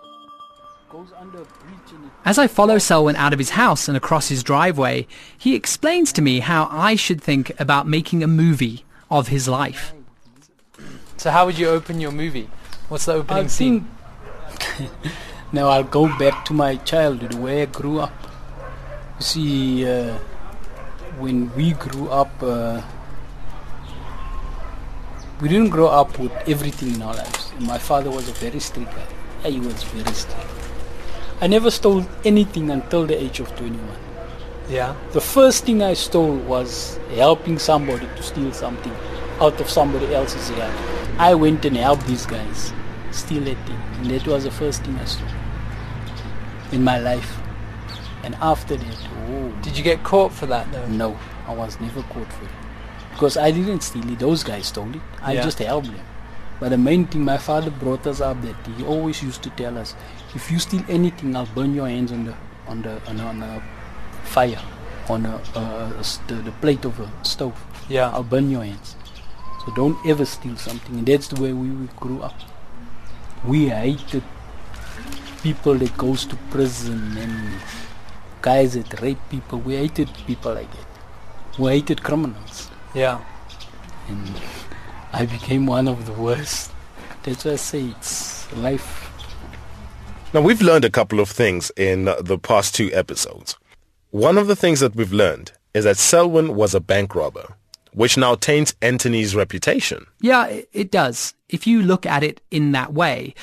As 2.25 2.37
I 2.37 2.45
follow 2.45 2.77
Selwyn 2.77 3.15
out 3.15 3.33
of 3.33 3.39
his 3.39 3.49
house 3.49 3.87
and 3.87 3.97
across 3.97 4.29
his 4.29 4.43
driveway, 4.43 5.07
he 5.35 5.55
explains 5.55 6.13
to 6.13 6.21
me 6.21 6.41
how 6.41 6.69
I 6.71 6.95
should 6.95 7.21
think 7.21 7.59
about 7.59 7.87
making 7.87 8.21
a 8.21 8.27
movie 8.27 8.85
of 9.09 9.29
his 9.29 9.47
life. 9.47 9.94
So 11.25 11.31
how 11.31 11.47
would 11.47 11.57
you 11.57 11.69
open 11.69 11.99
your 11.99 12.11
movie? 12.11 12.47
What's 12.87 13.05
the 13.05 13.13
opening 13.13 13.45
I 13.45 13.47
scene? 13.47 13.89
now 15.51 15.69
I'll 15.69 15.83
go 15.83 16.05
back 16.19 16.45
to 16.45 16.53
my 16.53 16.75
childhood 16.75 17.33
where 17.33 17.63
I 17.63 17.65
grew 17.65 17.99
up. 17.99 18.13
You 19.17 19.25
see, 19.25 19.89
uh, 19.89 20.19
when 21.17 21.51
we 21.55 21.71
grew 21.71 22.09
up, 22.09 22.29
uh, 22.43 22.79
we 25.41 25.49
didn't 25.49 25.69
grow 25.69 25.87
up 25.87 26.19
with 26.19 26.31
everything 26.47 26.93
in 26.93 27.01
our 27.01 27.15
lives. 27.15 27.51
My 27.59 27.79
father 27.79 28.11
was 28.11 28.29
a 28.29 28.33
very 28.33 28.59
strict 28.59 28.91
guy. 28.91 29.49
He 29.49 29.59
was 29.59 29.81
very 29.81 30.13
strict. 30.13 30.45
I 31.41 31.47
never 31.47 31.71
stole 31.71 32.05
anything 32.23 32.69
until 32.69 33.07
the 33.07 33.19
age 33.19 33.39
of 33.39 33.49
21. 33.55 33.79
Yeah. 34.69 34.95
The 35.13 35.21
first 35.21 35.65
thing 35.65 35.81
I 35.81 35.95
stole 35.95 36.35
was 36.35 36.99
helping 37.15 37.57
somebody 37.57 38.05
to 38.05 38.21
steal 38.21 38.53
something 38.53 38.93
out 39.41 39.59
of 39.59 39.71
somebody 39.71 40.13
else's 40.13 40.51
yard. 40.51 40.94
I 41.17 41.33
went 41.33 41.63
and 41.65 41.77
helped 41.77 42.05
these 42.07 42.25
guys 42.25 42.73
steal 43.11 43.43
that 43.43 43.57
thing. 43.67 43.81
And 43.99 44.11
that 44.11 44.27
was 44.27 44.43
the 44.43 44.51
first 44.51 44.83
thing 44.83 44.95
I 44.97 45.05
saw 45.05 45.23
in 46.71 46.83
my 46.83 46.97
life. 46.99 47.37
And 48.23 48.35
after 48.35 48.75
that, 48.75 48.97
oh, 49.29 49.49
Did 49.61 49.77
you 49.77 49.83
get 49.83 50.03
caught 50.03 50.31
for 50.33 50.45
that 50.47 50.71
though? 50.71 50.85
no, 50.87 51.17
I 51.47 51.53
was 51.53 51.79
never 51.79 52.01
caught 52.03 52.31
for 52.33 52.45
it. 52.45 52.51
Because 53.11 53.37
I 53.37 53.51
didn't 53.51 53.81
steal 53.81 54.09
it, 54.11 54.19
those 54.19 54.43
guys 54.43 54.65
stole 54.67 54.93
it. 54.93 55.01
I 55.21 55.33
Yeah. 55.33 55.43
just 55.43 55.59
helped 55.59 55.87
them. 55.87 56.01
But 56.59 56.69
the 56.69 56.77
main 56.77 57.05
thing, 57.07 57.23
my 57.23 57.37
father 57.37 57.69
brought 57.69 58.05
us 58.07 58.19
up 58.21 58.41
that 58.41 58.55
he 58.77 58.83
always 58.83 59.21
used 59.21 59.41
to 59.43 59.49
tell 59.51 59.77
us, 59.77 59.95
if 60.33 60.51
you 60.51 60.59
steal 60.59 60.83
anything, 60.89 61.35
I'll 61.35 61.45
burn 61.45 61.73
your 61.75 61.87
hands 61.87 62.11
on 62.11 62.25
the 62.25 62.33
on 62.67 62.81
the 62.81 62.99
on, 63.07 63.19
a- 63.19 63.25
on 63.27 63.43
a 63.43 63.61
fire, 64.23 64.59
on 65.07 65.25
a, 65.25 65.35
uh, 65.55 65.89
the 66.27 66.51
plate 66.61 66.83
of 66.83 66.99
a 66.99 67.09
stove. 67.23 67.53
Yeah. 67.87 68.09
I'll 68.09 68.23
burn 68.23 68.49
your 68.49 68.63
hands. 68.63 68.94
So 69.65 69.73
don't 69.73 69.97
ever 70.05 70.25
steal 70.25 70.55
something. 70.57 70.99
And 70.99 71.07
that's 71.07 71.27
the 71.27 71.41
way 71.41 71.53
we, 71.53 71.69
we 71.69 71.87
grew 71.97 72.21
up. 72.21 72.35
We 73.45 73.69
hated 73.69 74.23
people 75.41 75.75
that 75.75 75.95
goes 75.97 76.25
to 76.25 76.35
prison 76.49 77.17
and 77.17 77.61
guys 78.41 78.73
that 78.73 79.01
rape 79.01 79.19
people. 79.29 79.59
We 79.59 79.75
hated 79.75 80.09
people 80.27 80.53
like 80.53 80.71
that. 80.71 81.59
We 81.59 81.71
hated 81.71 82.03
criminals. 82.03 82.69
Yeah. 82.93 83.23
And 84.07 84.41
I 85.13 85.25
became 85.25 85.65
one 85.65 85.87
of 85.87 86.05
the 86.05 86.13
worst. 86.13 86.71
That's 87.23 87.45
why 87.45 87.53
I 87.53 87.55
say 87.55 87.85
it's 87.85 88.51
life. 88.53 89.11
Now, 90.33 90.41
we've 90.41 90.61
learned 90.61 90.85
a 90.85 90.89
couple 90.89 91.19
of 91.19 91.29
things 91.29 91.71
in 91.77 92.07
uh, 92.07 92.21
the 92.21 92.37
past 92.37 92.75
two 92.75 92.91
episodes. 92.93 93.57
One 94.11 94.37
of 94.37 94.47
the 94.47 94.55
things 94.55 94.79
that 94.81 94.95
we've 94.95 95.13
learned 95.13 95.53
is 95.73 95.85
that 95.85 95.97
Selwyn 95.97 96.55
was 96.55 96.75
a 96.75 96.79
bank 96.79 97.15
robber, 97.15 97.55
which 97.95 98.17
now 98.17 98.35
taints 98.35 98.75
Anthony's 98.81 99.35
reputation. 99.35 100.05
Yeah, 100.21 100.61
it 100.73 100.91
does, 100.91 101.33
if 101.49 101.65
you 101.65 101.81
look 101.81 102.05
at 102.05 102.23
it 102.23 102.41
in 102.51 102.71
that 102.73 102.93
way. 102.93 103.33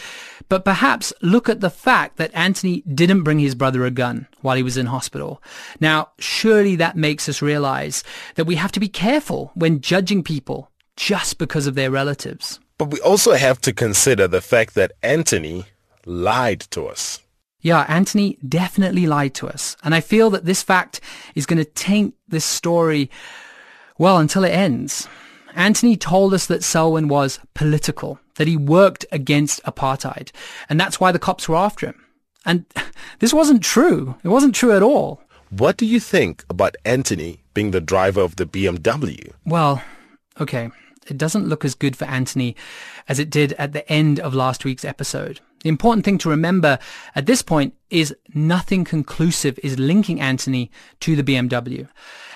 But 0.49 0.65
perhaps 0.65 1.13
look 1.23 1.49
at 1.49 1.61
the 1.61 1.71
fact 1.71 2.19
that 2.19 2.31
Anthony 2.35 2.83
didn't 2.83 3.23
bring 3.23 3.39
his 3.39 3.55
brother 3.55 3.87
a 3.87 3.91
gun 3.91 4.29
while 4.43 4.57
he 4.57 4.63
was 4.63 4.77
in 4.77 4.87
hospital. 4.87 5.43
Now, 5.81 6.11
surely 6.19 6.77
that 6.77 6.97
makes 6.97 7.29
us 7.29 7.41
realize 7.41 8.05
that 8.35 8.45
we 8.45 8.57
have 8.57 8.73
to 8.73 8.81
be 8.81 8.89
careful 8.89 9.51
when 9.55 9.81
judging 9.81 10.23
people 10.23 10.71
just 10.97 11.39
because 11.39 11.67
of 11.67 11.75
their 11.75 11.91
relatives. 11.91 12.61
But 12.77 12.91
we 12.91 13.01
also 13.01 13.33
have 13.33 13.61
to 13.63 13.73
consider 13.73 14.29
the 14.29 14.43
fact 14.43 14.75
that 14.75 14.93
Anthony 15.03 15.65
lied 16.05 16.61
to 16.73 16.87
us. 16.87 17.21
Yeah, 17.63 17.87
Anthony 17.89 18.39
definitely 18.47 19.07
lied 19.07 19.35
to 19.35 19.49
us. 19.49 19.77
And 19.85 19.95
I 19.95 20.01
feel 20.01 20.31
that 20.31 20.45
this 20.45 20.63
fact 20.63 21.01
is 21.35 21.47
going 21.47 21.65
to 21.65 21.65
taint 21.65 22.15
this 22.29 22.45
story, 22.45 23.09
well, 24.03 24.19
until 24.19 24.43
it 24.43 24.51
ends. 24.51 25.09
Anthony 25.55 25.97
told 25.97 26.35
us 26.35 26.47
that 26.47 26.65
Selwyn 26.65 27.07
was 27.07 27.39
political, 27.55 28.19
that 28.35 28.49
he 28.49 28.57
worked 28.57 29.07
against 29.13 29.63
apartheid. 29.63 30.33
And 30.69 30.81
that's 30.81 30.99
why 30.99 31.13
the 31.13 31.21
cops 31.21 31.49
were 31.49 31.55
after 31.55 31.87
him. 31.87 32.05
And 32.45 32.65
this 33.21 33.33
wasn't 33.33 33.63
true. 33.63 34.17
It 34.25 34.29
wasn't 34.29 34.57
true 34.57 34.73
at 34.73 34.83
all. 34.83 35.23
What 35.51 35.77
do 35.77 35.87
you 35.87 36.01
think 36.01 36.45
about 36.51 36.75
Anthony 36.85 37.45
being 37.55 37.71
the 37.71 37.81
driver 37.81 38.23
of 38.23 38.35
the 38.35 38.45
BMW? 38.45 39.35
Well, 39.47 39.81
okay. 40.41 40.73
It 41.07 41.17
doesn't 41.17 41.47
look 41.49 41.65
as 41.65 41.77
good 41.77 41.97
for 41.97 42.07
Anthony 42.07 42.57
as 43.07 43.21
it 43.21 43.31
did 43.31 43.53
at 43.53 43.73
the 43.73 43.89
end 43.89 44.19
of 44.19 44.35
last 44.35 44.65
week's 44.65 44.85
episode. 44.85 45.39
The 45.63 45.69
important 45.69 46.05
thing 46.05 46.19
to 46.19 46.29
remember 46.29 46.81
at 47.15 47.27
this 47.27 47.41
point 47.41 47.75
is 47.89 48.13
nothing 48.35 48.83
conclusive 48.83 49.61
is 49.63 49.79
linking 49.79 50.21
Anthony 50.21 50.73
to 51.01 51.15
the 51.15 51.23
BMW. 51.23 51.87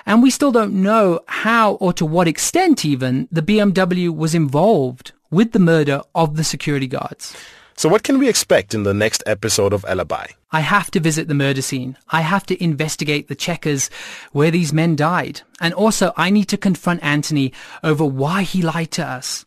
And 0.07 0.23
we 0.23 0.31
still 0.31 0.53
don't 0.53 0.81
know 0.81 1.19
how 1.27 1.73
or 1.73 1.91
to 1.93 2.05
what 2.05 2.29
extent 2.29 2.85
even 2.85 3.27
the 3.29 3.41
BMW 3.41 4.09
was 4.09 4.33
involved 4.33 5.11
with 5.29 5.51
the 5.51 5.59
murder 5.59 6.01
of 6.15 6.37
the 6.37 6.45
security 6.45 6.87
guards. 6.87 7.35
So 7.75 7.89
what 7.89 8.03
can 8.03 8.17
we 8.17 8.29
expect 8.29 8.73
in 8.73 8.83
the 8.83 8.93
next 8.93 9.21
episode 9.25 9.73
of 9.73 9.83
Alibi? 9.83 10.27
I 10.53 10.61
have 10.61 10.89
to 10.91 11.01
visit 11.01 11.27
the 11.27 11.33
murder 11.33 11.61
scene. 11.61 11.97
I 12.09 12.21
have 12.21 12.45
to 12.45 12.63
investigate 12.63 13.27
the 13.27 13.35
Checkers 13.35 13.89
where 14.31 14.49
these 14.49 14.71
men 14.71 14.95
died. 14.95 15.41
And 15.59 15.73
also 15.73 16.13
I 16.15 16.29
need 16.29 16.45
to 16.45 16.57
confront 16.57 17.03
Anthony 17.03 17.51
over 17.83 18.05
why 18.05 18.43
he 18.43 18.61
lied 18.61 18.91
to 18.91 19.05
us. 19.05 19.43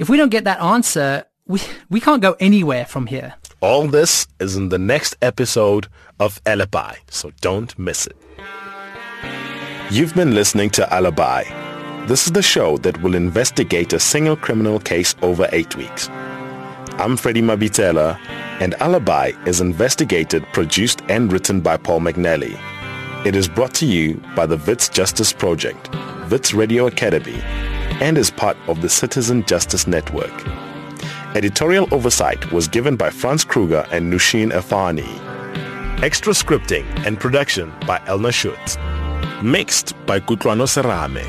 If 0.00 0.08
we 0.08 0.16
don't 0.16 0.30
get 0.30 0.42
that 0.44 0.60
answer, 0.60 1.26
we, 1.46 1.60
we 1.88 2.00
can't 2.00 2.20
go 2.20 2.34
anywhere 2.40 2.86
from 2.86 3.06
here. 3.06 3.34
All 3.60 3.86
this 3.86 4.26
is 4.40 4.56
in 4.56 4.70
the 4.70 4.78
next 4.78 5.16
episode 5.22 5.86
of 6.18 6.42
Alibi, 6.44 6.96
so 7.08 7.30
don't 7.40 7.78
miss 7.78 8.08
it. 8.08 8.16
You've 9.92 10.14
been 10.14 10.34
listening 10.34 10.70
to 10.70 10.90
Alibi. 10.90 11.44
This 12.06 12.24
is 12.24 12.32
the 12.32 12.40
show 12.40 12.78
that 12.78 13.02
will 13.02 13.14
investigate 13.14 13.92
a 13.92 14.00
single 14.00 14.36
criminal 14.36 14.80
case 14.80 15.14
over 15.20 15.46
eight 15.52 15.76
weeks. 15.76 16.08
I'm 16.96 17.14
Freddy 17.14 17.42
Mabitsela, 17.42 18.18
and 18.58 18.72
Alibi 18.80 19.32
is 19.44 19.60
investigated, 19.60 20.46
produced, 20.54 21.02
and 21.10 21.30
written 21.30 21.60
by 21.60 21.76
Paul 21.76 22.00
McNally. 22.00 22.58
It 23.26 23.36
is 23.36 23.48
brought 23.48 23.74
to 23.74 23.86
you 23.86 24.14
by 24.34 24.46
the 24.46 24.56
Wits 24.56 24.88
Justice 24.88 25.30
Project, 25.30 25.90
Wits 26.30 26.54
Radio 26.54 26.86
Academy, 26.86 27.42
and 28.00 28.16
is 28.16 28.30
part 28.30 28.56
of 28.68 28.80
the 28.80 28.88
Citizen 28.88 29.44
Justice 29.44 29.86
Network. 29.86 30.32
Editorial 31.36 31.86
oversight 31.92 32.50
was 32.50 32.66
given 32.66 32.96
by 32.96 33.10
Franz 33.10 33.44
Kruger 33.44 33.86
and 33.92 34.10
Nooshin 34.10 34.52
Erfani. 34.52 36.02
Extra 36.02 36.32
scripting 36.32 36.86
and 37.04 37.20
production 37.20 37.70
by 37.86 37.98
Elna 38.06 38.32
Schutz. 38.32 38.78
Mixed 39.42 39.94
by 40.06 40.20
Kutlwano 40.20 40.68
Serame. 40.68 41.24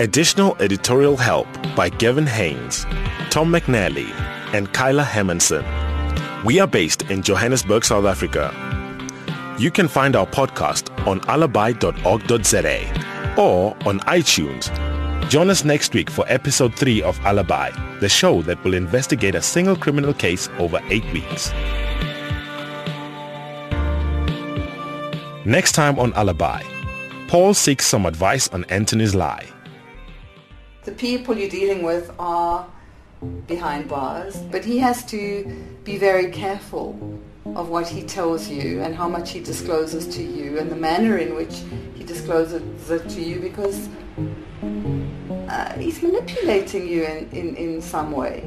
Additional 0.00 0.56
editorial 0.58 1.16
help 1.16 1.46
by 1.76 1.88
Gavin 1.88 2.26
Haynes, 2.26 2.84
Tom 3.30 3.52
McNally, 3.52 4.10
and 4.52 4.72
Kyla 4.72 5.04
Herrmannsen. 5.04 5.64
We 6.44 6.58
are 6.58 6.66
based 6.66 7.02
in 7.02 7.22
Johannesburg, 7.22 7.84
South 7.84 8.04
Africa. 8.04 8.52
You 9.60 9.70
can 9.70 9.86
find 9.86 10.16
our 10.16 10.26
podcast 10.26 10.90
on 11.06 11.20
alibi.org.za 11.28 12.78
or 13.38 13.76
on 13.86 14.00
iTunes. 14.00 15.28
Join 15.28 15.50
us 15.50 15.64
next 15.64 15.94
week 15.94 16.10
for 16.10 16.24
episode 16.26 16.74
3 16.74 17.00
of 17.02 17.16
Alibi, 17.20 17.70
the 18.00 18.08
show 18.08 18.42
that 18.42 18.64
will 18.64 18.74
investigate 18.74 19.36
a 19.36 19.42
single 19.42 19.76
criminal 19.76 20.14
case 20.14 20.48
over 20.58 20.80
8 20.88 21.04
weeks. 21.12 21.52
Next 25.46 25.72
time 25.72 25.96
on 26.00 26.12
Alibi, 26.14 26.64
Paul 27.30 27.54
seeks 27.54 27.86
some 27.86 28.06
advice 28.06 28.48
on 28.48 28.64
Anthony's 28.64 29.14
lie. 29.14 29.46
The 30.82 30.90
people 30.90 31.38
you're 31.38 31.48
dealing 31.48 31.84
with 31.84 32.10
are 32.18 32.68
behind 33.46 33.88
bars, 33.88 34.36
but 34.50 34.64
he 34.64 34.78
has 34.78 35.04
to 35.04 35.44
be 35.84 35.96
very 35.96 36.32
careful 36.32 37.20
of 37.54 37.68
what 37.68 37.86
he 37.86 38.02
tells 38.02 38.48
you 38.48 38.80
and 38.80 38.96
how 38.96 39.08
much 39.08 39.30
he 39.30 39.38
discloses 39.38 40.12
to 40.16 40.24
you 40.24 40.58
and 40.58 40.72
the 40.72 40.74
manner 40.74 41.18
in 41.18 41.36
which 41.36 41.62
he 41.94 42.02
discloses 42.02 42.90
it 42.90 43.08
to 43.10 43.22
you 43.22 43.38
because 43.38 43.88
uh, 45.48 45.78
he's 45.78 46.02
manipulating 46.02 46.88
you 46.88 47.04
in, 47.04 47.30
in, 47.30 47.54
in 47.54 47.80
some 47.80 48.10
way. 48.10 48.42